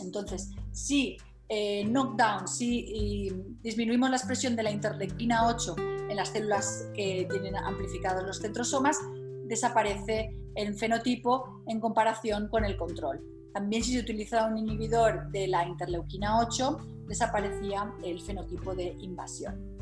Entonces, 0.00 0.50
si 0.72 1.16
eh, 1.48 1.84
knockdown, 1.84 2.48
si 2.48 3.32
disminuimos 3.62 4.10
la 4.10 4.16
expresión 4.16 4.56
de 4.56 4.64
la 4.64 4.70
interleuquina 4.72 5.46
8 5.46 5.76
en 6.08 6.16
las 6.16 6.30
células 6.30 6.88
que 6.94 7.26
tienen 7.30 7.56
amplificados 7.56 8.24
los 8.24 8.38
centrosomas, 8.40 8.98
desaparece 9.46 10.30
el 10.54 10.74
fenotipo 10.74 11.62
en 11.66 11.80
comparación 11.80 12.48
con 12.48 12.64
el 12.64 12.76
control. 12.76 13.20
También 13.52 13.82
si 13.82 13.94
se 13.94 14.00
utilizaba 14.00 14.48
un 14.48 14.58
inhibidor 14.58 15.30
de 15.30 15.48
la 15.48 15.66
interleuquina 15.66 16.40
8, 16.40 16.78
desaparecía 17.08 17.92
el 18.04 18.20
fenotipo 18.20 18.74
de 18.74 18.96
invasión. 19.00 19.76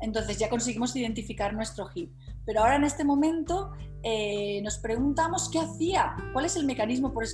Entonces 0.00 0.38
ya 0.38 0.50
conseguimos 0.50 0.94
identificar 0.96 1.54
nuestro 1.54 1.88
HIP. 1.94 2.12
Pero 2.44 2.60
ahora 2.60 2.76
en 2.76 2.84
este 2.84 3.04
momento 3.04 3.72
eh, 4.02 4.60
nos 4.62 4.78
preguntamos 4.78 5.48
qué 5.50 5.60
hacía, 5.60 6.14
cuál 6.32 6.44
es 6.44 6.56
el 6.56 6.66
mecanismo 6.66 7.12
por, 7.12 7.24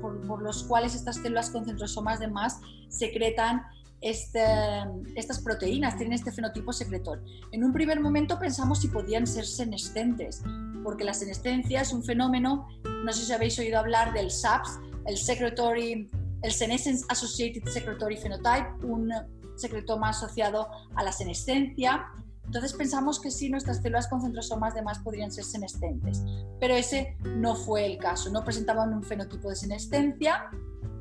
por, 0.00 0.42
los 0.42 0.64
cuales 0.64 0.94
estas 0.94 1.16
células 1.16 1.50
con 1.50 1.64
centrosomas 1.64 2.20
de 2.20 2.28
más 2.28 2.60
secretan 2.88 3.62
estas 4.00 5.40
proteínas, 5.42 5.96
tienen 5.96 6.14
este 6.14 6.32
fenotipo 6.32 6.72
secretor. 6.72 7.22
En 7.52 7.64
un 7.64 7.72
primer 7.72 8.00
momento 8.00 8.38
pensamos 8.38 8.80
si 8.80 8.88
podían 8.88 9.26
ser 9.26 9.44
senescentes, 9.44 10.42
porque 10.82 11.04
la 11.04 11.14
senescencia 11.14 11.82
es 11.82 11.92
un 11.92 12.02
fenómeno, 12.02 12.68
no 13.04 13.12
sé 13.12 13.24
si 13.24 13.32
habéis 13.32 13.58
oído 13.58 13.78
hablar 13.78 14.12
del 14.12 14.30
SAPS, 14.30 14.78
el 15.06 15.16
Secretory, 15.16 16.10
Senescence 16.48 17.04
Associated 17.08 17.68
Secretory 17.68 18.16
Phenotype, 18.16 18.86
un 18.86 19.12
secretoma 19.56 20.10
asociado 20.10 20.68
a 20.94 21.02
la 21.02 21.12
senescencia. 21.12 22.06
Entonces 22.46 22.72
pensamos 22.72 23.20
que 23.20 23.30
sí, 23.30 23.50
nuestras 23.50 23.82
células 23.82 24.08
con 24.08 24.22
centrosomas 24.22 24.74
de 24.74 24.82
más 24.82 24.98
podrían 25.00 25.30
ser 25.30 25.44
senescentes, 25.44 26.22
pero 26.58 26.74
ese 26.74 27.16
no 27.24 27.54
fue 27.54 27.86
el 27.86 27.98
caso, 27.98 28.30
no 28.30 28.42
presentaban 28.42 28.92
un 28.92 29.02
fenotipo 29.04 29.50
de 29.50 29.56
senescencia 29.56 30.50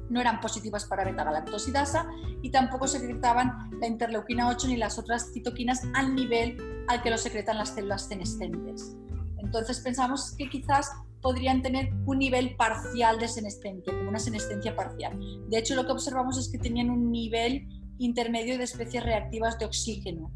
no 0.10 0.20
eran 0.20 0.40
positivas 0.40 0.86
para 0.86 1.06
beta-galactosidasa 1.06 2.08
y 2.42 2.52
tampoco 2.52 2.88
secretaban 2.88 3.70
la 3.80 3.88
interleuquina 3.88 4.50
8 4.50 4.68
ni 4.68 4.78
las 4.78 4.98
otras 4.98 5.32
citoquinas 5.34 5.84
al 5.94 6.16
nivel 6.16 6.58
al 6.88 7.02
que 7.02 7.10
lo 7.10 7.18
secretan 7.18 7.58
las 7.58 7.70
células 7.70 8.08
senescentes. 8.08 8.96
Entonces 9.38 9.80
pensamos 9.80 10.36
que 10.38 10.50
quizás 10.50 10.92
podrían 11.22 11.62
tener 11.62 11.92
un 12.06 12.20
nivel 12.20 12.56
parcial 12.56 13.20
de 13.20 13.28
senescencia, 13.28 13.94
como 13.94 14.10
una 14.10 14.20
senescencia 14.20 14.76
parcial. 14.76 15.20
De 15.50 15.58
hecho, 15.58 15.76
lo 15.76 15.86
que 15.86 15.92
observamos 15.92 16.38
es 16.38 16.50
que 16.50 16.58
tenían 16.58 16.90
un 16.90 17.12
nivel 17.12 17.68
intermedio 17.98 18.58
de 18.58 18.64
especies 18.64 19.04
reactivas 19.04 19.60
de 19.60 19.66
oxígeno. 19.66 20.32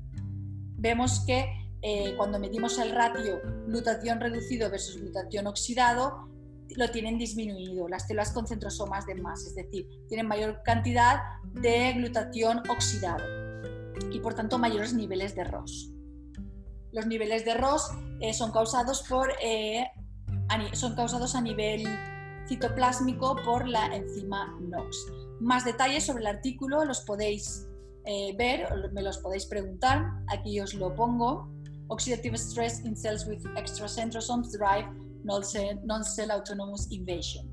Vemos 0.78 1.24
que 1.26 1.46
eh, 1.82 2.14
cuando 2.18 2.40
medimos 2.40 2.78
el 2.80 2.92
ratio 2.92 3.42
glutatión 3.68 4.20
reducido 4.20 4.70
versus 4.70 5.00
glutatión 5.00 5.48
oxidado, 5.48 6.28
lo 6.76 6.90
tienen 6.92 7.18
disminuido, 7.18 7.88
las 7.88 8.08
células 8.08 8.32
con 8.32 8.48
centrosomas 8.48 9.06
de 9.06 9.16
más, 9.16 9.46
es 9.46 9.56
decir, 9.56 9.88
tienen 10.08 10.28
mayor 10.28 10.62
cantidad 10.64 11.22
de 11.54 11.94
glutatión 11.94 12.62
oxidado 12.70 13.24
y 14.12 14.20
por 14.20 14.34
tanto 14.34 14.58
mayores 14.58 14.94
niveles 14.94 15.36
de 15.36 15.44
ROS. 15.44 15.92
Los 16.92 17.08
niveles 17.08 17.44
de 17.46 17.56
ROS 17.56 17.92
eh, 18.22 18.34
son, 18.34 18.52
causados 18.52 19.04
por, 19.04 19.32
eh, 19.42 19.86
son 20.74 20.96
causados 20.96 21.36
a 21.36 21.42
nivel 21.42 21.88
citoplásmico 22.48 23.36
por 23.44 23.68
la 23.68 23.96
enzima 23.96 24.58
NOx. 24.62 24.98
Más 25.40 25.66
detalles 25.66 26.06
sobre 26.06 26.22
el 26.22 26.28
artículo 26.28 26.86
los 26.86 27.02
podéis 27.02 27.68
eh, 28.06 28.36
ver, 28.38 28.68
me 28.92 29.02
los 29.02 29.18
podéis 29.20 29.46
preguntar, 29.46 30.06
aquí 30.28 30.60
os 30.60 30.74
lo 30.74 30.94
pongo. 30.94 31.50
Oxidative 31.88 32.38
stress 32.38 32.84
in 32.86 32.96
cells 32.96 33.26
with 33.26 33.44
extracentrosomes 33.56 34.52
drive 34.52 34.88
non-cell 35.24 36.32
autonomous 36.32 36.92
invasion. 36.92 37.52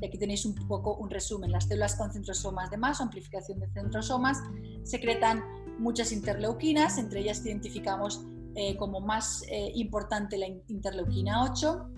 Y 0.00 0.06
aquí 0.06 0.18
tenéis 0.18 0.44
un 0.44 0.54
poco 0.54 0.96
un 0.96 1.10
resumen. 1.10 1.52
Las 1.52 1.64
células 1.64 1.94
con 1.94 2.12
centrosomas 2.12 2.70
de 2.70 2.76
más, 2.76 3.00
amplificación 3.00 3.60
de 3.60 3.68
centrosomas, 3.68 4.38
secretan 4.82 5.44
muchas 5.78 6.12
interleuquinas, 6.12 6.98
entre 6.98 7.20
ellas 7.20 7.44
identificamos 7.46 8.24
eh, 8.54 8.76
como 8.76 9.00
más 9.00 9.44
eh, 9.48 9.70
importante 9.74 10.36
la 10.38 10.46
interleuquina 10.68 11.44
8, 11.44 11.88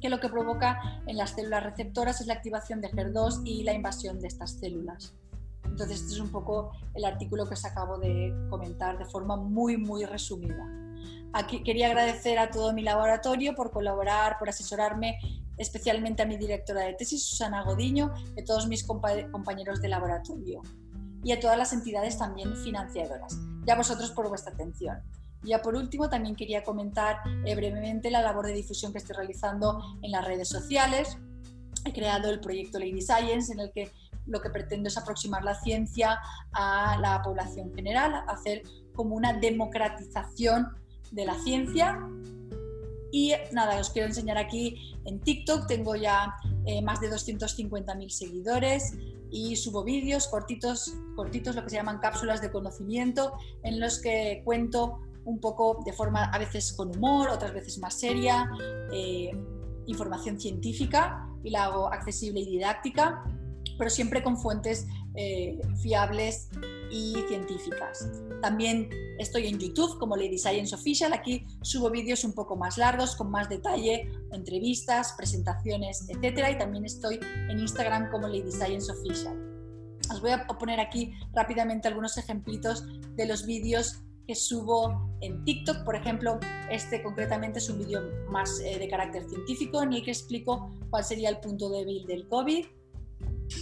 que 0.00 0.08
lo 0.08 0.20
que 0.20 0.28
provoca 0.28 1.02
en 1.06 1.16
las 1.16 1.30
células 1.30 1.64
receptoras 1.64 2.20
es 2.20 2.26
la 2.26 2.34
activación 2.34 2.80
de 2.80 2.90
HER2 2.90 3.42
y 3.44 3.64
la 3.64 3.74
invasión 3.74 4.20
de 4.20 4.28
estas 4.28 4.52
células. 4.52 5.14
Entonces, 5.64 6.00
este 6.00 6.14
es 6.14 6.20
un 6.20 6.30
poco 6.30 6.72
el 6.94 7.04
artículo 7.04 7.46
que 7.46 7.54
os 7.54 7.64
acabo 7.64 7.98
de 7.98 8.34
comentar 8.50 8.98
de 8.98 9.04
forma 9.04 9.36
muy, 9.36 9.76
muy 9.76 10.04
resumida. 10.04 10.79
Aquí 11.32 11.62
quería 11.62 11.86
agradecer 11.86 12.38
a 12.38 12.50
todo 12.50 12.72
mi 12.72 12.82
laboratorio 12.82 13.54
por 13.54 13.70
colaborar, 13.70 14.36
por 14.38 14.48
asesorarme, 14.48 15.18
especialmente 15.56 16.22
a 16.22 16.26
mi 16.26 16.36
directora 16.36 16.82
de 16.82 16.94
tesis, 16.94 17.24
Susana 17.24 17.62
Godiño, 17.62 18.12
y 18.36 18.40
a 18.40 18.44
todos 18.44 18.66
mis 18.66 18.84
compañeros 18.84 19.80
de 19.80 19.88
laboratorio 19.88 20.62
y 21.22 21.32
a 21.32 21.40
todas 21.40 21.58
las 21.58 21.72
entidades 21.72 22.18
también 22.18 22.56
financiadoras. 22.56 23.38
Y 23.66 23.70
a 23.70 23.76
vosotros 23.76 24.10
por 24.12 24.28
vuestra 24.28 24.54
atención. 24.54 24.98
Ya 25.42 25.62
por 25.62 25.74
último, 25.74 26.08
también 26.08 26.36
quería 26.36 26.62
comentar 26.64 27.18
eh, 27.44 27.54
brevemente 27.54 28.10
la 28.10 28.22
labor 28.22 28.46
de 28.46 28.52
difusión 28.52 28.92
que 28.92 28.98
estoy 28.98 29.16
realizando 29.16 29.82
en 30.02 30.12
las 30.12 30.24
redes 30.24 30.48
sociales. 30.48 31.16
He 31.84 31.92
creado 31.92 32.30
el 32.30 32.40
proyecto 32.40 32.78
Lady 32.78 33.00
Science, 33.00 33.52
en 33.52 33.60
el 33.60 33.72
que 33.72 33.90
lo 34.26 34.40
que 34.40 34.50
pretendo 34.50 34.88
es 34.88 34.98
aproximar 34.98 35.42
la 35.44 35.54
ciencia 35.54 36.18
a 36.52 36.98
la 37.00 37.22
población 37.22 37.72
general, 37.74 38.22
hacer 38.28 38.62
como 38.94 39.16
una 39.16 39.32
democratización 39.32 40.68
de 41.10 41.24
la 41.24 41.34
ciencia. 41.38 41.98
Y 43.12 43.32
nada, 43.52 43.80
os 43.80 43.90
quiero 43.90 44.08
enseñar 44.08 44.38
aquí 44.38 44.76
en 45.04 45.20
TikTok, 45.20 45.66
tengo 45.66 45.96
ya 45.96 46.34
eh, 46.66 46.80
más 46.82 47.00
de 47.00 47.10
250.000 47.10 48.08
seguidores 48.08 48.94
y 49.30 49.56
subo 49.56 49.84
vídeos 49.84 50.28
cortitos, 50.28 50.94
cortitos, 51.16 51.56
lo 51.56 51.64
que 51.64 51.70
se 51.70 51.76
llaman 51.76 51.98
cápsulas 51.98 52.40
de 52.40 52.50
conocimiento, 52.50 53.32
en 53.62 53.80
los 53.80 54.00
que 54.00 54.42
cuento 54.44 55.00
un 55.24 55.40
poco 55.40 55.82
de 55.84 55.92
forma 55.92 56.24
a 56.24 56.38
veces 56.38 56.72
con 56.72 56.96
humor, 56.96 57.30
otras 57.30 57.52
veces 57.52 57.78
más 57.78 57.94
seria, 57.94 58.50
eh, 58.92 59.30
información 59.86 60.40
científica 60.40 61.28
y 61.42 61.50
la 61.50 61.64
hago 61.64 61.92
accesible 61.92 62.40
y 62.40 62.46
didáctica, 62.46 63.24
pero 63.80 63.88
siempre 63.88 64.22
con 64.22 64.36
fuentes 64.36 64.86
eh, 65.14 65.58
fiables 65.80 66.50
y 66.90 67.14
científicas. 67.28 68.10
También 68.42 68.90
estoy 69.18 69.46
en 69.46 69.58
YouTube 69.58 69.98
como 69.98 70.18
Lady 70.18 70.36
Science 70.36 70.74
Official. 70.74 71.14
Aquí 71.14 71.46
subo 71.62 71.88
vídeos 71.88 72.22
un 72.24 72.34
poco 72.34 72.56
más 72.56 72.76
largos, 72.76 73.16
con 73.16 73.30
más 73.30 73.48
detalle, 73.48 74.06
entrevistas, 74.32 75.14
presentaciones, 75.16 76.06
etc. 76.10 76.50
Y 76.52 76.58
también 76.58 76.84
estoy 76.84 77.20
en 77.48 77.58
Instagram 77.58 78.10
como 78.10 78.28
Lady 78.28 78.52
Science 78.52 78.92
Official. 78.92 79.34
Os 80.12 80.20
voy 80.20 80.32
a 80.32 80.46
poner 80.46 80.78
aquí 80.78 81.14
rápidamente 81.32 81.88
algunos 81.88 82.18
ejemplitos 82.18 82.84
de 83.16 83.24
los 83.24 83.46
vídeos 83.46 84.02
que 84.26 84.34
subo 84.34 85.10
en 85.22 85.42
TikTok. 85.44 85.84
Por 85.84 85.96
ejemplo, 85.96 86.38
este 86.70 87.02
concretamente 87.02 87.60
es 87.60 87.70
un 87.70 87.78
vídeo 87.78 88.02
más 88.28 88.60
eh, 88.60 88.78
de 88.78 88.88
carácter 88.90 89.26
científico 89.26 89.82
en 89.82 89.94
el 89.94 90.04
que 90.04 90.10
explico 90.10 90.70
cuál 90.90 91.02
sería 91.02 91.30
el 91.30 91.38
punto 91.38 91.70
débil 91.70 92.06
del 92.06 92.28
COVID. 92.28 92.66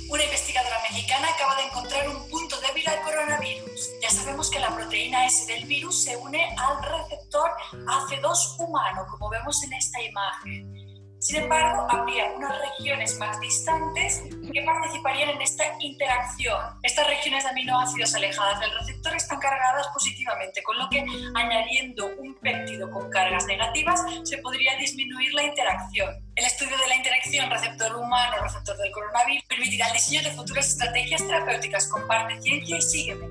Una 0.08 0.24
investigadora 0.24 0.78
mexicana 0.90 1.28
acaba 1.28 1.56
de 1.56 1.62
encontrar 1.64 2.08
un 2.08 2.28
punto 2.28 2.60
débil 2.60 2.88
al 2.88 3.02
coronavirus. 3.02 3.90
Ya 4.02 4.10
sabemos 4.10 4.50
que 4.50 4.58
la 4.58 4.74
proteína 4.74 5.26
S 5.26 5.46
del 5.46 5.64
virus 5.66 6.04
se 6.04 6.16
une 6.16 6.42
al 6.56 6.82
receptor 6.82 7.50
AC2 7.72 8.56
humano, 8.58 9.06
como 9.10 9.28
vemos 9.28 9.62
en 9.64 9.72
esta 9.72 10.00
imagen. 10.02 10.77
Sin 11.20 11.42
embargo, 11.42 11.86
habría 11.90 12.32
unas 12.36 12.54
regiones 12.60 13.18
más 13.18 13.40
distantes 13.40 14.22
que 14.52 14.62
participarían 14.62 15.30
en 15.30 15.42
esta 15.42 15.64
interacción. 15.80 16.56
Estas 16.82 17.08
regiones 17.08 17.42
de 17.42 17.50
aminoácidos 17.50 18.14
alejadas 18.14 18.60
del 18.60 18.70
receptor 18.78 19.16
están 19.16 19.40
cargadas 19.40 19.88
positivamente, 19.88 20.62
con 20.62 20.78
lo 20.78 20.88
que 20.88 21.04
añadiendo 21.34 22.06
un 22.18 22.34
péptido 22.36 22.88
con 22.90 23.10
cargas 23.10 23.46
negativas 23.46 24.00
se 24.22 24.38
podría 24.38 24.76
disminuir 24.76 25.34
la 25.34 25.42
interacción. 25.42 26.08
El 26.36 26.44
estudio 26.44 26.78
de 26.78 26.86
la 26.86 26.96
interacción 26.96 27.50
receptor 27.50 27.96
humano-receptor 27.96 28.76
del 28.76 28.92
coronavirus 28.92 29.44
permitirá 29.48 29.88
el 29.88 29.94
diseño 29.94 30.22
de 30.22 30.30
futuras 30.30 30.68
estrategias 30.68 31.26
terapéuticas. 31.26 31.88
Comparte 31.88 32.40
ciencia 32.40 32.76
y 32.76 32.82
sígueme. 32.82 33.26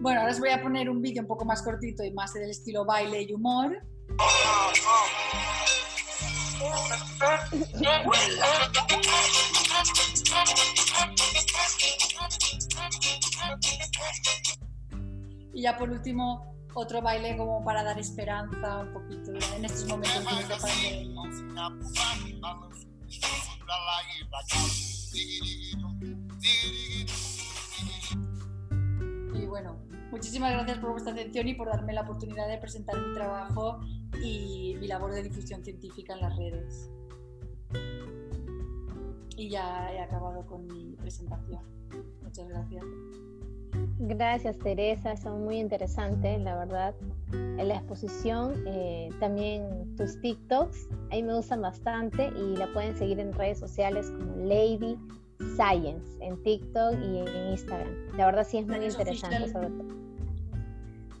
Bueno, 0.00 0.20
ahora 0.20 0.32
os 0.32 0.40
voy 0.40 0.50
a 0.50 0.62
poner 0.62 0.88
un 0.88 1.02
vídeo 1.02 1.22
un 1.22 1.28
poco 1.28 1.44
más 1.44 1.62
cortito 1.62 2.02
y 2.04 2.10
más 2.12 2.32
del 2.32 2.50
estilo 2.50 2.86
baile 2.86 3.22
y 3.22 3.32
humor. 3.34 3.82
Y 15.52 15.62
ya 15.62 15.76
por 15.76 15.90
último, 15.90 16.54
otro 16.74 17.02
baile 17.02 17.36
como 17.36 17.64
para 17.64 17.82
dar 17.82 17.98
esperanza 17.98 18.78
un 18.78 18.92
poquito 18.92 19.32
en 19.56 19.64
estos 19.64 19.86
momentos 19.86 20.24
de. 20.24 21.08
Y 29.34 29.46
bueno, 29.46 29.87
muchísimas 30.10 30.52
gracias 30.52 30.78
por 30.78 30.90
vuestra 30.90 31.12
atención 31.12 31.48
y 31.48 31.54
por 31.54 31.68
darme 31.68 31.92
la 31.92 32.02
oportunidad 32.02 32.48
de 32.48 32.58
presentar 32.58 32.96
mi 32.96 33.14
trabajo 33.14 33.80
y 34.22 34.76
mi 34.80 34.86
labor 34.86 35.12
de 35.12 35.22
difusión 35.22 35.64
científica 35.64 36.14
en 36.14 36.20
las 36.20 36.36
redes. 36.36 36.90
Y 39.36 39.50
ya 39.50 39.92
he 39.92 40.00
acabado 40.00 40.44
con 40.46 40.66
mi 40.66 40.96
presentación. 40.96 41.62
Muchas 42.22 42.48
gracias. 42.48 42.84
Gracias 44.00 44.58
Teresa, 44.58 45.16
son 45.16 45.44
muy 45.44 45.58
interesantes, 45.58 46.40
la 46.40 46.56
verdad. 46.56 46.94
En 47.32 47.68
la 47.68 47.74
exposición, 47.74 48.54
eh, 48.66 49.10
también 49.20 49.96
tus 49.96 50.20
TikToks, 50.20 50.88
ahí 51.10 51.22
me 51.22 51.34
gustan 51.34 51.62
bastante 51.62 52.28
y 52.28 52.56
la 52.56 52.72
pueden 52.72 52.96
seguir 52.96 53.18
en 53.18 53.32
redes 53.32 53.58
sociales 53.58 54.10
como 54.10 54.36
Lady 54.36 54.96
Science, 55.56 56.04
en 56.20 56.42
TikTok 56.42 56.94
y 57.00 57.18
en 57.18 57.50
Instagram. 57.52 58.16
La 58.16 58.26
verdad 58.26 58.46
sí 58.48 58.58
es 58.58 58.66
muy 58.66 58.84
interesante 58.84 59.52
sobre 59.52 59.68
todo. 59.68 59.88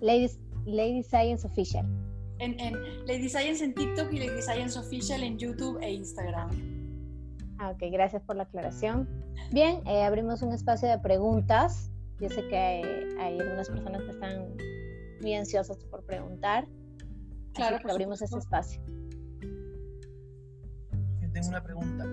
Lady, 0.00 0.28
Lady 0.66 1.02
Science 1.02 1.46
Official. 1.46 1.86
En, 2.38 2.58
en, 2.60 2.74
Lady 3.06 3.28
Science 3.28 3.64
en 3.64 3.74
TikTok 3.74 4.12
y 4.12 4.18
Lady 4.18 4.42
Science 4.42 4.78
Official 4.78 5.22
en 5.22 5.38
YouTube 5.38 5.78
e 5.80 5.92
Instagram. 5.92 6.50
Ah, 7.58 7.70
ok, 7.70 7.82
gracias 7.90 8.22
por 8.22 8.36
la 8.36 8.44
aclaración. 8.44 9.08
Bien, 9.50 9.80
eh, 9.86 10.02
abrimos 10.04 10.42
un 10.42 10.52
espacio 10.52 10.88
de 10.88 10.98
preguntas. 10.98 11.90
Yo 12.20 12.28
sé 12.28 12.46
que 12.48 12.56
hay, 12.56 12.84
hay, 13.18 13.40
algunas 13.40 13.68
personas 13.68 14.02
que 14.02 14.10
están 14.10 14.56
muy 15.20 15.34
ansiosas 15.34 15.76
por 15.84 16.04
preguntar. 16.04 16.66
Claro, 17.54 17.76
Así 17.76 17.84
que 17.84 17.90
abrimos 17.90 18.22
ese 18.22 18.38
espacio. 18.38 18.80
Yo 21.20 21.30
tengo 21.32 21.48
una 21.48 21.62
pregunta. 21.62 22.04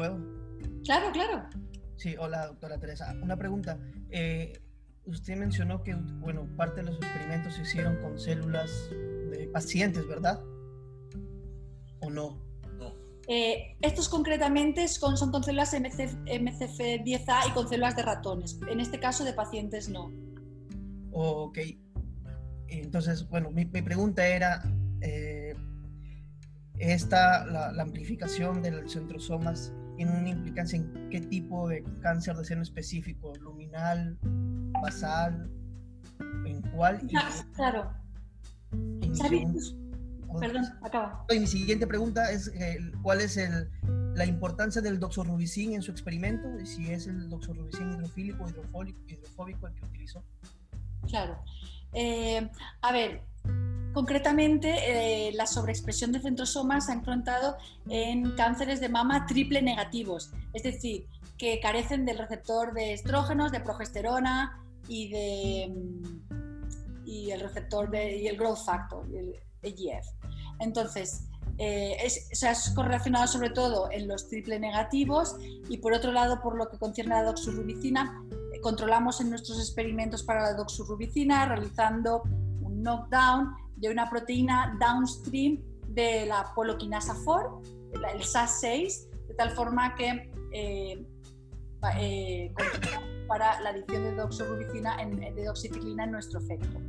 ¿Puedo? 0.00 0.18
Claro, 0.82 1.12
claro. 1.12 1.46
Sí, 1.96 2.16
hola, 2.18 2.46
doctora 2.46 2.78
Teresa. 2.78 3.14
Una 3.22 3.36
pregunta. 3.36 3.78
Eh, 4.08 4.58
usted 5.04 5.36
mencionó 5.36 5.82
que, 5.82 5.94
bueno, 5.94 6.48
parte 6.56 6.76
de 6.76 6.84
los 6.84 6.96
experimentos 6.96 7.56
se 7.56 7.60
hicieron 7.60 8.00
con 8.00 8.18
células 8.18 8.88
de 8.88 9.50
pacientes, 9.52 10.08
¿verdad? 10.08 10.40
¿O 12.00 12.08
no? 12.08 12.40
Eh, 13.28 13.76
estos 13.82 14.08
concretamente 14.08 14.88
son, 14.88 15.18
son 15.18 15.30
con 15.30 15.44
células 15.44 15.74
MC, 15.74 16.08
MCF10A 16.24 17.50
y 17.50 17.52
con 17.52 17.68
células 17.68 17.94
de 17.94 18.02
ratones. 18.02 18.58
En 18.70 18.80
este 18.80 18.98
caso 18.98 19.22
de 19.22 19.34
pacientes 19.34 19.90
no. 19.90 20.10
Ok. 21.12 21.58
Entonces, 22.68 23.28
bueno, 23.28 23.50
mi, 23.50 23.66
mi 23.66 23.82
pregunta 23.82 24.26
era, 24.26 24.62
eh, 25.02 25.54
esta, 26.78 27.44
la, 27.44 27.70
la, 27.70 27.82
amplificación 27.82 28.62
de 28.62 28.70
los 28.70 28.92
centrosomas, 28.92 29.74
¿tiene 30.00 30.18
una 30.18 30.30
implicancia 30.30 30.78
en 30.78 31.10
qué 31.10 31.20
tipo 31.20 31.68
de 31.68 31.84
cáncer 32.00 32.34
de 32.34 32.42
seno 32.46 32.62
específico? 32.62 33.34
¿Luminal, 33.36 34.16
basal? 34.80 35.50
¿En 36.46 36.62
cuál? 36.74 37.06
Claro. 37.54 37.92
Y 39.02 39.14
¿Sabes? 39.14 39.74
Perdón, 40.40 40.64
acaba. 40.80 41.26
Y 41.28 41.40
mi 41.40 41.46
siguiente 41.46 41.86
pregunta 41.86 42.30
es, 42.30 42.48
eh, 42.54 42.78
¿cuál 43.02 43.20
es 43.20 43.36
el, 43.36 43.68
la 44.14 44.24
importancia 44.24 44.80
del 44.80 44.98
doxorubicin 44.98 45.74
en 45.74 45.82
su 45.82 45.90
experimento? 45.90 46.48
Y 46.58 46.64
si 46.64 46.90
es 46.90 47.06
el 47.06 47.28
doxorubicin 47.28 47.92
hidrofílico, 47.92 48.48
hidrofóbico, 48.48 49.00
hidrofóbico 49.06 49.66
el 49.66 49.74
que 49.74 49.84
utilizó. 49.84 50.24
Claro. 51.08 51.44
Eh, 51.92 52.48
a 52.80 52.92
ver, 52.92 53.20
concretamente 53.92 55.28
eh, 55.28 55.32
la 55.32 55.46
sobreexpresión 55.46 56.12
de 56.12 56.20
centrosomas 56.20 56.86
se 56.86 56.92
ha 56.92 56.94
encontrado 56.94 57.56
en 57.88 58.32
cánceres 58.32 58.80
de 58.80 58.88
mama 58.88 59.26
triple 59.26 59.62
negativos, 59.62 60.30
es 60.52 60.62
decir, 60.62 61.06
que 61.38 61.58
carecen 61.60 62.04
del 62.04 62.18
receptor 62.18 62.74
de 62.74 62.92
estrógenos, 62.92 63.50
de 63.52 63.60
progesterona 63.60 64.62
y 64.88 65.14
y 67.10 67.32
el 67.32 67.40
receptor 67.40 67.90
de, 67.90 68.18
y 68.18 68.28
el 68.28 68.36
growth 68.36 68.64
factor, 68.64 69.04
el 69.12 69.34
EGF. 69.62 70.06
Entonces, 70.60 71.24
eh, 71.58 71.96
es, 72.04 72.72
correlacionado 72.74 73.26
sobre 73.26 73.50
todo 73.50 73.90
en 73.90 74.08
los 74.08 74.28
triple 74.28 74.58
negativos 74.60 75.36
y 75.68 75.78
por 75.78 75.92
otro 75.92 76.12
lado, 76.12 76.40
por 76.40 76.56
lo 76.56 76.70
que 76.70 76.78
concierne 76.78 77.14
a 77.14 77.22
la 77.22 77.30
doxorubicina, 77.30 78.22
eh, 78.52 78.60
controlamos 78.60 79.20
en 79.20 79.30
nuestros 79.30 79.58
experimentos 79.58 80.22
para 80.22 80.42
la 80.42 80.54
doxorubicina 80.54 81.46
realizando 81.46 82.22
un 82.62 82.82
knockdown 82.82 83.54
de 83.80 83.88
una 83.88 84.08
proteína 84.08 84.76
downstream 84.78 85.62
de 85.88 86.26
la 86.26 86.52
poloquinasa 86.54 87.16
4, 87.24 87.62
el 87.94 88.20
SAS6, 88.20 89.08
de 89.28 89.34
tal 89.34 89.50
forma 89.50 89.94
que 89.94 90.30
eh, 90.52 91.06
eh, 91.98 92.54
para 93.26 93.60
la 93.60 93.70
adición 93.70 94.04
de 94.04 94.14
doxorubicina 94.14 95.00
en, 95.00 95.16
de 95.16 95.44
doxiciclina 95.44 96.04
en 96.04 96.12
nuestro 96.12 96.40
efecto. 96.40 96.80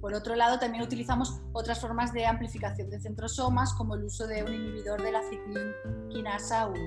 Por 0.00 0.14
otro 0.14 0.34
lado, 0.36 0.58
también 0.58 0.84
utilizamos 0.84 1.40
otras 1.52 1.80
formas 1.80 2.12
de 2.12 2.26
amplificación 2.26 2.90
de 2.90 3.00
centrosomas, 3.00 3.72
como 3.74 3.94
el 3.94 4.04
uso 4.04 4.26
de 4.26 4.42
un 4.42 4.52
inhibidor 4.52 5.02
de 5.02 5.12
la 5.12 5.22
ciclinquinasa 5.22 6.66
1. 6.66 6.78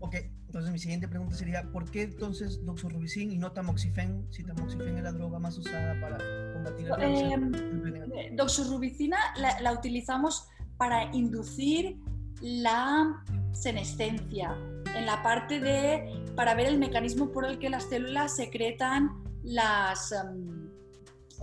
Ok, 0.00 0.16
entonces 0.54 0.72
mi 0.72 0.78
siguiente 0.78 1.08
pregunta 1.08 1.34
sería, 1.34 1.64
¿por 1.72 1.90
qué 1.90 2.02
entonces 2.02 2.64
doxorubicin 2.64 3.32
y 3.32 3.38
no 3.38 3.50
tamoxifen, 3.50 4.24
si 4.30 4.44
tamoxifen 4.44 4.98
es 4.98 5.02
la 5.02 5.10
droga 5.10 5.40
más 5.40 5.58
usada 5.58 6.00
para 6.00 6.18
combatir 6.52 6.92
el 6.96 8.12
eh, 8.14 8.30
Doxorubicina 8.34 9.16
la, 9.36 9.60
la 9.60 9.72
utilizamos 9.72 10.46
para 10.76 11.12
inducir 11.12 11.98
la 12.40 13.20
senescencia, 13.50 14.56
en 14.94 15.06
la 15.06 15.24
parte 15.24 15.58
de, 15.58 16.22
para 16.36 16.54
ver 16.54 16.68
el 16.68 16.78
mecanismo 16.78 17.32
por 17.32 17.46
el 17.46 17.58
que 17.58 17.68
las 17.68 17.88
células 17.88 18.36
secretan 18.36 19.10
las, 19.42 20.12
um, 20.12 20.63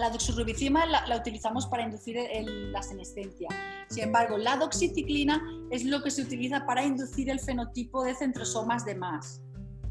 la 0.01 0.09
doxorubicina 0.09 0.85
la, 0.87 1.15
utilizamos 1.15 1.67
para 1.67 1.83
inducir 1.83 2.17
la 2.71 2.81
senescencia. 2.81 3.47
Sin 3.87 4.05
embargo, 4.05 4.37
la 4.37 4.57
doxiciclina 4.57 5.39
es 5.69 5.85
lo 5.85 6.01
que 6.01 6.09
se 6.09 6.23
utiliza 6.23 6.65
para 6.65 6.83
inducir 6.83 7.29
el 7.29 7.39
fenotipo 7.39 8.03
de 8.03 8.15
centrosomas 8.15 8.83
de 8.83 8.95
más. 8.95 9.41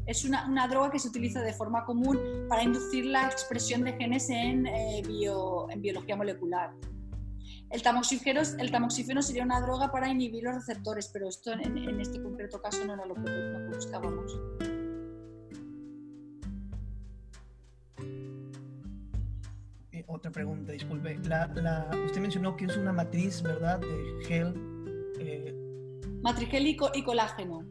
Es 0.05 0.25
una, 0.25 0.67
droga 0.67 0.91
que 0.91 0.99
se 0.99 1.07
utiliza 1.07 1.41
de 1.41 1.53
forma 1.53 1.85
común 1.85 2.19
para 2.49 2.63
inducir 2.63 3.05
la 3.05 3.25
expresión 3.27 3.83
de 3.83 3.93
genes 3.93 4.29
en, 4.29 4.65
eh, 4.65 5.01
bio, 5.07 5.69
en 5.69 5.81
biología 5.81 6.17
molecular. 6.17 6.71
El 7.69 7.81
tamoxifeno, 7.81 8.41
el 8.59 8.69
tamoxifeno 8.69 9.21
sería 9.21 9.43
una 9.43 9.61
droga 9.61 9.91
para 9.91 10.09
inhibir 10.09 10.43
los 10.43 10.55
receptores, 10.55 11.09
pero 11.13 11.29
esto 11.29 11.53
en, 11.53 12.01
este 12.01 12.21
concreto 12.21 12.61
caso 12.61 12.83
no 12.83 12.95
era 12.95 13.05
lo 13.05 13.15
que 13.15 13.75
buscábamos. 13.75 14.33
Otra 20.07 20.31
pregunta, 20.31 20.71
disculpe. 20.71 21.17
La, 21.25 21.47
la, 21.55 21.89
usted 22.05 22.21
mencionó 22.21 22.55
que 22.55 22.65
es 22.65 22.77
una 22.77 22.93
matriz, 22.93 23.41
¿verdad? 23.41 23.79
De 23.79 24.25
gel. 24.25 24.53
Eh, 25.19 25.55
matriz 26.21 26.49
gel 26.49 26.67
y, 26.67 26.75
co 26.75 26.91
y, 26.93 27.03
colágeno. 27.03 27.65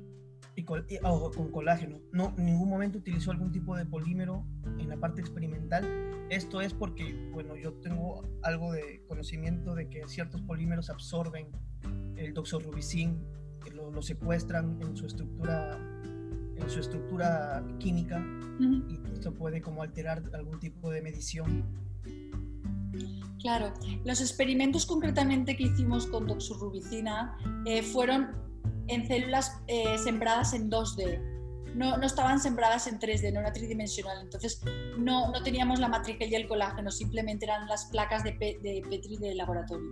con 0.67 1.51
colágeno. 1.51 2.01
No, 2.13 2.35
en 2.37 2.47
ningún 2.47 2.69
momento 2.69 2.99
utilizó 2.99 3.31
algún 3.31 3.53
tipo 3.53 3.77
de 3.77 3.87
polímero 3.87 4.45
en 4.79 4.89
la 4.89 4.97
parte 4.97 5.21
experimental. 5.21 5.85
Esto 6.31 6.61
es 6.61 6.75
porque, 6.75 7.31
bueno, 7.33 7.57
yo 7.57 7.73
tengo 7.75 8.23
algo 8.43 8.73
de 8.73 9.03
conocimiento 9.09 9.75
de 9.75 9.89
que 9.89 10.07
ciertos 10.07 10.43
polímeros 10.43 10.91
absorben 10.91 11.49
el 12.17 12.35
doxorubicin, 12.35 13.25
lo, 13.75 13.91
lo 13.91 14.03
secuestran 14.03 14.81
en 14.81 14.97
su 14.97 15.07
estructura 15.07 15.79
en 16.63 16.71
su 16.71 16.81
estructura 16.81 17.65
química 17.79 18.23
y 18.61 19.01
esto 19.13 19.33
puede 19.33 19.63
como 19.63 19.83
alterar 19.83 20.23
algún 20.35 20.61
tipo 20.61 20.91
de 20.91 21.01
medición. 21.03 21.65
Claro, 23.41 23.73
los 24.05 24.21
experimentos 24.21 24.85
concretamente 24.85 25.57
que 25.57 25.65
hicimos 25.65 26.07
con 26.07 26.27
doxorubicina 26.27 27.39
eh, 27.65 27.83
fueron 27.83 28.37
en 28.89 29.07
células 29.07 29.63
eh, 29.67 29.97
sembradas 29.99 30.53
en 30.53 30.71
2D. 30.71 31.75
No, 31.75 31.97
no, 31.97 32.05
estaban 32.05 32.41
sembradas 32.41 32.87
en 32.87 32.99
3D, 32.99 33.33
no 33.33 33.41
era 33.41 33.53
tridimensional. 33.53 34.21
Entonces 34.23 34.61
no, 34.99 35.31
no 35.31 35.43
teníamos 35.43 35.79
la 35.79 35.89
matriz 35.89 36.17
y 36.21 36.35
el 36.35 36.49
colágeno, 36.49 36.91
simplemente 36.91 37.47
eran 37.47 37.67
las 37.67 37.87
placas 37.87 38.25
de, 38.25 38.33
de 38.33 38.83
Petri 38.91 39.17
de 39.17 39.35
laboratorio. 39.35 39.89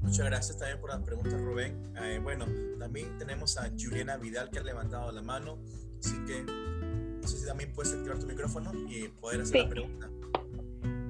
Muchas 0.00 0.26
gracias 0.26 0.58
también 0.58 0.80
por 0.80 0.90
las 0.90 1.02
preguntas, 1.02 1.40
Rubén. 1.40 1.92
Eh, 2.02 2.18
bueno, 2.22 2.46
también 2.78 3.16
tenemos 3.18 3.58
a 3.58 3.70
Juliana 3.78 4.16
Vidal 4.16 4.50
que 4.50 4.58
ha 4.58 4.62
levantado 4.62 5.12
la 5.12 5.22
mano, 5.22 5.58
así 5.98 6.16
que 6.24 6.42
no 6.42 7.28
sé 7.28 7.38
si 7.38 7.46
también 7.46 7.72
puedes 7.72 7.92
activar 7.92 8.18
tu 8.18 8.26
micrófono 8.26 8.72
y 8.88 9.08
poder 9.08 9.42
hacer 9.42 9.64
la 9.64 9.68
pregunta. 9.68 10.10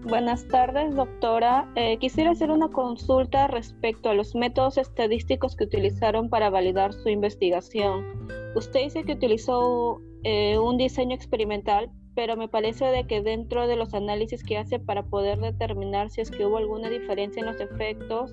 Buenas 0.05 0.49
tardes, 0.49 0.95
doctora. 0.95 1.71
Eh, 1.77 1.99
quisiera 1.99 2.31
hacer 2.31 2.51
una 2.51 2.69
consulta 2.69 3.47
respecto 3.49 4.09
a 4.09 4.15
los 4.15 4.35
métodos 4.35 4.79
estadísticos 4.79 5.57
que 5.57 5.65
utilizaron 5.65 6.31
para 6.31 6.49
validar 6.49 6.95
su 6.95 7.11
investigación. 7.11 8.07
Usted 8.55 8.81
dice 8.85 9.05
que 9.05 9.13
utilizó 9.13 10.01
eh, 10.25 10.59
un 10.59 10.79
diseño 10.79 11.15
experimental, 11.15 11.91
pero 12.15 12.37
me 12.37 12.49
parece 12.49 12.87
de 12.87 13.07
que 13.07 13.21
dentro 13.21 13.69
de 13.69 13.77
los 13.77 13.93
análisis 13.93 14.43
que 14.43 14.57
hace 14.57 14.79
para 14.79 15.05
poder 15.05 15.39
determinar 15.39 16.11
si 16.11 16.23
es 16.23 16.31
que 16.31 16.47
hubo 16.47 16.57
alguna 16.57 16.89
diferencia 16.89 17.41
en 17.41 17.47
los 17.47 17.61
efectos, 17.61 18.33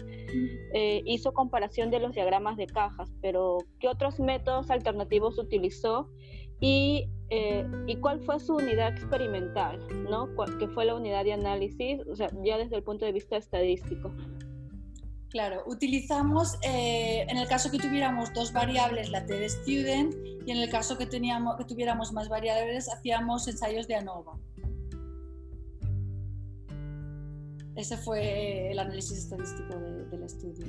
eh, 0.73 1.01
hizo 1.05 1.33
comparación 1.33 1.91
de 1.91 1.99
los 1.99 2.13
diagramas 2.13 2.55
de 2.55 2.67
cajas, 2.67 3.13
pero 3.21 3.57
¿qué 3.79 3.89
otros 3.89 4.21
métodos 4.21 4.71
alternativos 4.71 5.37
utilizó? 5.37 6.09
Y 6.59 7.09
eh, 7.29 7.69
y 7.87 7.97
cuál 7.97 8.21
fue 8.21 8.39
su 8.39 8.55
unidad 8.55 8.93
experimental, 8.93 9.85
¿no? 10.09 10.29
que 10.57 10.67
fue 10.69 10.85
la 10.85 10.95
unidad 10.95 11.25
de 11.25 11.33
análisis, 11.33 11.99
o 12.09 12.15
sea, 12.15 12.29
ya 12.43 12.57
desde 12.57 12.77
el 12.77 12.83
punto 12.83 13.05
de 13.05 13.11
vista 13.11 13.35
estadístico. 13.35 14.13
Claro, 15.29 15.63
utilizamos, 15.65 16.55
eh, 16.63 17.25
en 17.27 17.37
el 17.37 17.47
caso 17.49 17.69
que 17.69 17.79
tuviéramos 17.79 18.33
dos 18.33 18.53
variables, 18.53 19.09
la 19.09 19.25
T 19.25 19.37
de 19.37 19.49
student, 19.49 20.15
y 20.45 20.51
en 20.51 20.57
el 20.57 20.69
caso 20.69 20.97
que, 20.97 21.05
teníamos, 21.05 21.57
que 21.57 21.65
tuviéramos 21.65 22.13
más 22.13 22.29
variables, 22.29 22.87
hacíamos 22.87 23.45
ensayos 23.49 23.87
de 23.89 23.95
ANOVA. 23.95 24.39
Ese 27.75 27.97
fue 27.97 28.71
el 28.71 28.79
análisis 28.79 29.17
estadístico 29.17 29.77
del 29.77 30.23
estudio. 30.23 30.65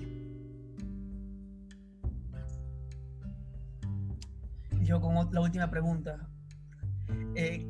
Yo 4.89 5.03
con 5.03 5.15
la 5.15 5.41
última 5.43 5.71
pregunta. 5.71 6.27
Eh, 7.35 7.69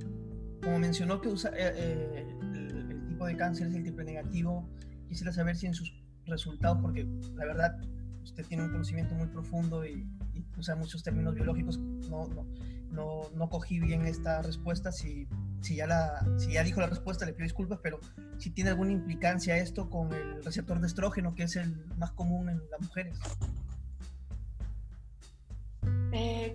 como 0.62 0.78
mencionó 0.78 1.20
que 1.20 1.26
usa, 1.26 1.50
eh, 1.50 1.72
eh, 1.74 2.37
el, 2.54 3.07
tipo 3.09 3.26
de 3.26 3.37
cáncer 3.37 3.66
es 3.66 3.74
el 3.74 3.83
triple 3.83 4.04
negativo, 4.04 4.68
quisiera 5.09 5.33
saber 5.33 5.57
si 5.57 5.66
en 5.66 5.74
sus 5.74 5.92
resultados, 6.26 6.78
porque 6.81 7.09
la 7.35 7.44
verdad 7.44 7.76
usted 8.22 8.46
tiene 8.46 8.62
un 8.62 8.70
conocimiento 8.70 9.16
muy 9.16 9.26
profundo 9.26 9.85
y, 9.85 10.09
usa 10.57 10.76
muchos 10.76 11.02
términos 11.02 11.35
biológicos, 11.35 11.78
no, 11.78 12.28
no, 12.28 12.46
no, 12.92 13.22
no, 13.35 13.48
cogí 13.48 13.81
bien 13.81 14.07
esta 14.07 14.42
respuesta, 14.42 14.92
si, 14.92 15.26
si, 15.61 15.76
ya 15.76 15.87
la, 15.88 16.24
si 16.37 16.52
ya 16.52 16.62
dijo 16.62 16.81
la 16.81 16.88
respuesta 16.88 17.26
le 17.26 17.33
pido 17.33 17.44
disculpas, 17.44 17.81
pero 17.83 17.98
si 18.38 18.50
tiene 18.50 18.70
alguna 18.70 18.92
implicancia 18.92 19.57
esto 19.57 19.88
con 19.88 20.12
el 20.12 20.44
receptor 20.44 20.81
de 20.81 20.87
estrógeno, 20.87 21.35
que 21.35 21.44
es 21.44 21.57
el 21.57 21.85
más 21.96 22.12
común 22.12 22.48
en 22.48 22.61
las 22.70 22.81
mujeres. 22.81 23.18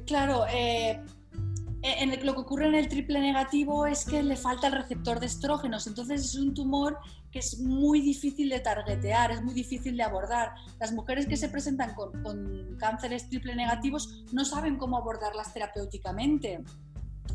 Claro, 0.06 0.46
eh, 0.52 1.00
en 1.82 2.26
lo 2.26 2.34
que 2.34 2.40
ocurre 2.40 2.68
en 2.68 2.76
el 2.76 2.88
triple 2.88 3.20
negativo 3.20 3.86
es 3.86 4.06
que 4.06 4.24
le 4.24 4.38
falta 4.38 4.68
el 4.68 4.74
receptor 4.74 5.20
de 5.20 5.26
estrógenos, 5.26 5.86
entonces 5.86 6.22
es 6.22 6.36
un 6.36 6.54
tumor 6.54 6.98
que 7.30 7.40
es 7.40 7.60
muy 7.60 8.00
difícil 8.00 8.50
de 8.50 8.60
targetear, 8.60 9.32
es 9.32 9.42
muy 9.42 9.54
difícil 9.54 9.98
de 9.98 10.04
abordar. 10.04 10.54
Las 10.80 10.94
mujeres 10.94 11.26
que 11.26 11.36
se 11.36 11.50
presentan 11.50 11.94
con, 11.96 12.24
con 12.24 12.78
cánceres 12.80 13.28
triple 13.28 13.56
negativos 13.56 14.24
no 14.32 14.46
saben 14.46 14.78
cómo 14.78 14.98
abordarlas 14.98 15.52
terapéuticamente. 15.52 16.64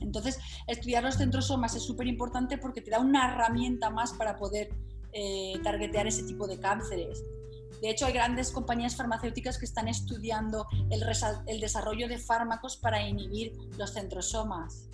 Entonces, 0.00 0.38
estudiar 0.66 1.02
los 1.02 1.16
centrosomas 1.16 1.74
es 1.74 1.83
súper 1.83 2.07
importante 2.07 2.59
porque 2.59 2.81
te 2.81 2.90
da 2.90 3.00
una 3.00 3.33
herramienta 3.33 3.90
más 3.90 4.12
para 4.12 4.37
poder 4.37 4.70
eh, 5.12 5.54
targetear 5.62 6.07
ese 6.07 6.22
tipo 6.22 6.46
de 6.46 6.59
cánceres. 6.59 7.22
De 7.80 7.90
hecho, 7.90 8.06
hay 8.06 8.12
grandes 8.12 8.50
compañías 8.50 8.96
farmacéuticas 8.96 9.58
que 9.58 9.64
están 9.64 9.88
estudiando 9.88 10.66
el, 10.90 11.02
el 11.46 11.60
desarrollo 11.60 12.08
de 12.08 12.18
fármacos 12.18 12.76
para 12.76 13.06
inhibir 13.06 13.52
los 13.76 13.92
centrosomas. 13.92 14.88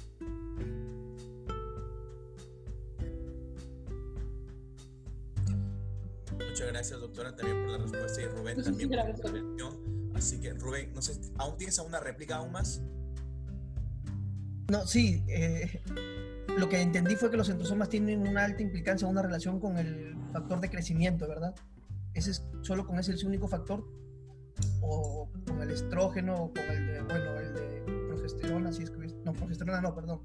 Muchas 6.34 6.68
gracias, 6.68 7.00
doctora, 7.00 7.34
también 7.34 7.62
por 7.62 7.70
la 7.70 7.78
respuesta 7.78 8.22
y 8.22 8.26
Rubén 8.26 8.62
también 8.62 8.88
por 8.88 8.98
la 8.98 9.10
intervención. 9.10 10.12
Así 10.14 10.40
que, 10.40 10.52
Rubén, 10.52 10.92
no 10.94 11.02
sé, 11.02 11.20
¿aún 11.38 11.56
tienes 11.56 11.78
alguna 11.78 12.00
réplica 12.00 12.36
aún 12.36 12.52
más? 12.52 12.80
No, 14.70 14.86
sí. 14.86 15.24
Eh, 15.28 15.82
lo 16.56 16.68
que 16.68 16.80
entendí 16.80 17.16
fue 17.16 17.30
que 17.30 17.36
los 17.36 17.48
centrosomas 17.48 17.88
tienen 17.88 18.26
una 18.26 18.44
alta 18.44 18.62
implicancia, 18.62 19.08
una 19.08 19.22
relación 19.22 19.58
con 19.58 19.78
el 19.78 20.16
factor 20.32 20.60
de 20.60 20.70
crecimiento, 20.70 21.26
¿verdad? 21.26 21.54
Ese 22.14 22.30
es, 22.30 22.46
solo 22.62 22.86
con 22.86 22.98
ese 22.98 23.12
es 23.12 23.22
el 23.22 23.28
único 23.28 23.48
factor, 23.48 23.84
o 24.80 25.28
con 25.46 25.62
el 25.62 25.70
estrógeno, 25.70 26.34
o 26.34 26.52
con 26.52 26.62
el 26.62 26.86
de, 26.86 27.02
bueno, 27.02 27.38
el 27.38 27.54
de 27.54 28.06
progesterona, 28.08 28.72
si 28.72 28.84
es 28.84 28.90
que, 28.90 28.98
no, 29.24 29.32
progesterona 29.32 29.80
no, 29.80 29.94
perdón, 29.94 30.20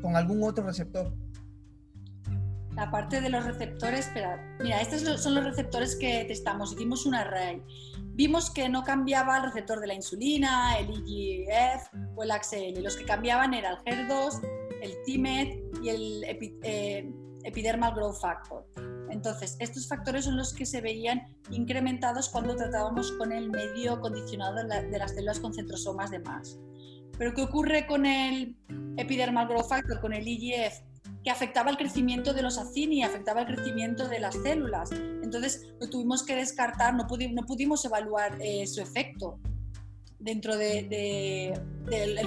con 0.00 0.16
algún 0.16 0.42
otro 0.42 0.64
receptor. 0.64 1.12
Aparte 2.76 3.20
de 3.20 3.28
los 3.28 3.44
receptores, 3.44 4.06
espera, 4.06 4.56
mira, 4.60 4.80
estos 4.80 5.02
son 5.20 5.34
los 5.34 5.44
receptores 5.44 5.94
que 5.96 6.24
testamos, 6.24 6.72
hicimos 6.72 7.04
un 7.04 7.14
array. 7.14 7.62
Vimos 8.14 8.50
que 8.50 8.68
no 8.68 8.82
cambiaba 8.82 9.38
el 9.38 9.44
receptor 9.44 9.80
de 9.80 9.86
la 9.86 9.94
insulina, 9.94 10.78
el 10.78 10.90
IGF 11.06 11.88
o 12.14 12.22
el 12.22 12.30
AXL. 12.30 12.82
Los 12.82 12.96
que 12.96 13.04
cambiaban 13.04 13.52
eran 13.54 13.76
el 13.84 14.08
HER2, 14.08 14.40
el 14.82 14.92
TIMET 15.04 15.60
y 15.82 15.88
el 15.88 16.24
eh, 16.62 17.10
Epidermal 17.44 17.94
Growth 17.94 18.20
Factor. 18.20 18.66
Entonces, 19.12 19.56
estos 19.60 19.86
factores 19.86 20.24
son 20.24 20.36
los 20.36 20.54
que 20.54 20.64
se 20.64 20.80
veían 20.80 21.26
incrementados 21.50 22.30
cuando 22.30 22.56
tratábamos 22.56 23.12
con 23.12 23.30
el 23.30 23.50
medio 23.50 24.00
condicionado 24.00 24.56
de 24.66 24.98
las 24.98 25.12
células 25.12 25.38
con 25.38 25.52
centrosomas 25.52 26.10
de 26.10 26.18
más. 26.20 26.58
Pero 27.18 27.34
¿qué 27.34 27.42
ocurre 27.42 27.86
con 27.86 28.06
el 28.06 28.56
epidermal 28.96 29.48
growth 29.48 29.68
factor, 29.68 30.00
con 30.00 30.14
el 30.14 30.26
IGF? 30.26 30.80
Que 31.22 31.30
afectaba 31.30 31.70
el 31.70 31.76
crecimiento 31.76 32.32
de 32.32 32.42
los 32.42 32.58
acini, 32.58 33.04
afectaba 33.04 33.42
el 33.42 33.46
crecimiento 33.46 34.08
de 34.08 34.18
las 34.18 34.34
células. 34.34 34.90
Entonces 34.90 35.68
lo 35.78 35.88
tuvimos 35.88 36.24
que 36.24 36.34
descartar, 36.34 36.94
no, 36.94 37.06
pudimos, 37.06 37.84
evaluar 37.84 38.38
eh, 38.40 38.66
su 38.66 38.80
efecto 38.80 39.38
dentro 40.18 40.56
del 40.56 41.54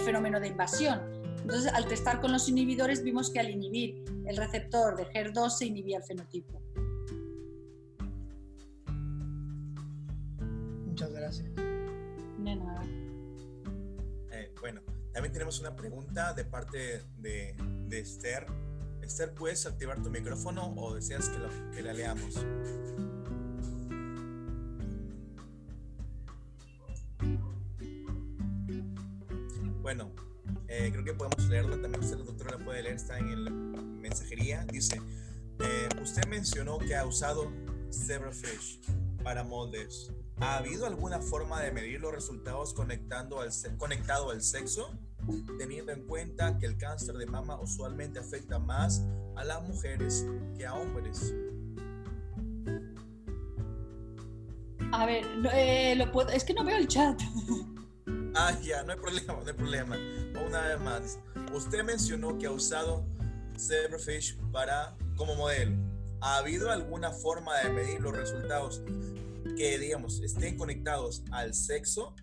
fenómeno 0.05 0.39
de 0.39 0.47
invasión. 0.47 1.14
Entonces, 1.45 1.71
al 1.71 1.87
testar 1.87 2.21
con 2.21 2.31
los 2.31 2.49
inhibidores, 2.49 3.03
vimos 3.03 3.29
que 3.29 3.39
al 3.39 3.51
inhibir 3.51 4.03
el 4.25 4.35
receptor 4.35 4.95
de 4.95 5.07
HER2 5.11 5.51
se 5.51 5.65
inhibía 5.67 5.99
el 5.99 6.03
fenotipo. 6.03 6.59
Muchas 10.87 11.11
gracias. 11.11 11.53
De 11.53 12.55
nada. 12.55 12.81
Eh, 14.31 14.55
bueno, 14.59 14.81
también 15.13 15.31
tenemos 15.33 15.59
una 15.59 15.75
pregunta 15.75 16.33
de 16.33 16.45
parte 16.45 17.03
de, 17.19 17.55
Esther. 17.91 18.47
Esther, 19.03 19.35
¿puedes 19.35 19.67
activar 19.67 20.01
tu 20.01 20.09
micrófono 20.09 20.73
o 20.75 20.95
deseas 20.95 21.29
que, 21.29 21.75
que 21.75 21.83
la 21.83 21.93
leamos? 21.93 22.43
Bueno, 29.83 30.09
eh, 30.77 30.91
creo 30.91 31.03
que 31.03 31.13
podemos 31.13 31.47
leerla. 31.47 31.81
También 31.81 32.03
usted, 32.03 32.17
la 32.17 32.25
doctora, 32.25 32.57
la 32.57 32.65
puede 32.65 32.83
leer, 32.83 32.95
está 32.95 33.17
en 33.17 33.45
la 33.45 33.51
mensajería. 33.51 34.65
Dice, 34.65 35.01
eh, 35.59 35.89
usted 36.01 36.25
mencionó 36.27 36.77
que 36.77 36.95
ha 36.95 37.05
usado 37.05 37.51
Zebrafish 37.91 38.81
para 39.23 39.43
moldes. 39.43 40.11
¿Ha 40.41 40.57
habido 40.57 40.85
alguna 40.85 41.21
forma 41.21 41.61
de 41.61 41.71
medir 41.71 42.01
los 42.01 42.11
resultados 42.11 42.73
conectando 42.73 43.39
al, 43.39 43.51
conectado 43.77 44.31
al 44.31 44.41
sexo? 44.41 44.91
Teniendo 45.57 45.91
en 45.91 46.05
cuenta 46.05 46.57
que 46.59 46.65
el 46.65 46.77
cáncer 46.77 47.15
de 47.15 47.25
mama 47.25 47.59
usualmente 47.59 48.19
afecta 48.19 48.59
más 48.59 49.03
a 49.35 49.43
las 49.43 49.63
mujeres 49.63 50.25
que 50.57 50.65
a 50.65 50.73
hombres. 50.75 51.33
A 54.91 55.05
ver, 55.05 55.25
eh, 55.53 55.95
lo 55.95 56.11
puedo, 56.11 56.29
es 56.29 56.43
que 56.43 56.53
no 56.53 56.63
veo 56.63 56.77
el 56.77 56.87
chat. 56.87 57.19
Ah, 58.37 58.53
ya, 58.61 58.83
no 58.83 58.91
hay 58.91 58.99
problema, 58.99 59.33
no 59.33 59.47
hay 59.47 59.53
problema. 59.53 59.97
Una 60.45 60.67
vez 60.67 60.79
más. 60.81 61.19
Usted 61.53 61.83
mencionó 61.83 62.37
que 62.37 62.47
ha 62.47 62.51
usado 62.51 63.05
Zebrafish 63.57 64.37
para, 64.51 64.93
como 65.15 65.35
modelo. 65.35 65.77
¿Ha 66.19 66.37
habido 66.37 66.69
alguna 66.69 67.11
forma 67.11 67.57
de 67.59 67.69
medir 67.69 68.01
los 68.01 68.13
resultados 68.13 68.81
que, 69.55 69.77
digamos, 69.79 70.21
estén 70.21 70.57
conectados 70.57 71.23
al 71.31 71.53
sexo, 71.53 72.13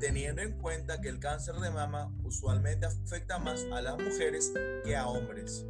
teniendo 0.00 0.42
en 0.42 0.52
cuenta 0.58 1.00
que 1.00 1.08
el 1.08 1.18
cáncer 1.18 1.54
de 1.54 1.70
mama 1.70 2.12
usualmente 2.24 2.84
afecta 2.84 3.38
más 3.38 3.64
a 3.72 3.80
las 3.80 3.96
mujeres 3.96 4.52
que 4.84 4.94
a 4.94 5.06
hombres? 5.06 5.64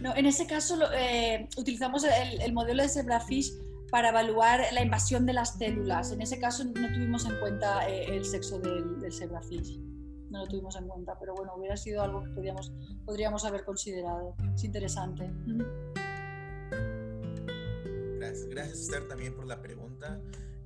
No, 0.00 0.14
en 0.16 0.26
ese 0.26 0.46
caso 0.48 0.76
eh, 0.92 1.48
utilizamos 1.56 2.02
el, 2.02 2.40
el 2.40 2.52
modelo 2.52 2.82
de 2.82 2.88
Zebrafish 2.88 3.52
para 3.94 4.08
evaluar 4.08 4.60
la 4.72 4.82
invasión 4.82 5.24
de 5.24 5.32
las 5.34 5.56
células. 5.56 6.10
En 6.10 6.20
ese 6.20 6.40
caso 6.40 6.64
no 6.64 6.92
tuvimos 6.92 7.26
en 7.26 7.38
cuenta 7.38 7.88
eh, 7.88 8.06
el 8.16 8.24
sexo 8.24 8.58
del, 8.58 8.98
del 8.98 9.12
Zebrafish. 9.12 9.78
No 10.30 10.40
lo 10.40 10.46
tuvimos 10.48 10.74
en 10.74 10.88
cuenta, 10.88 11.16
pero 11.20 11.32
bueno, 11.36 11.52
hubiera 11.56 11.76
sido 11.76 12.02
algo 12.02 12.24
que 12.24 12.30
podríamos, 12.30 12.72
podríamos 13.04 13.44
haber 13.44 13.64
considerado. 13.64 14.34
Es 14.52 14.64
interesante. 14.64 15.30
Gracias, 18.18 18.46
gracias 18.48 18.80
Esther 18.80 19.06
también 19.06 19.36
por 19.36 19.46
la 19.46 19.62
pregunta. 19.62 20.20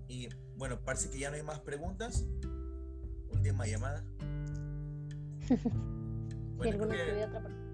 Y 0.09 0.31
bueno, 0.57 0.81
parece 0.83 1.11
que 1.11 1.18
ya 1.18 1.29
no 1.29 1.37
hay 1.37 1.43
más 1.43 1.61
preguntas. 1.61 2.24
Última 3.31 3.66
llamada. 3.66 4.07
Bueno, 6.59 6.72
alguno 6.72 6.91
creo 6.91 7.14
que- 7.14 7.24
otra 7.24 7.41
pregunta. 7.41 7.68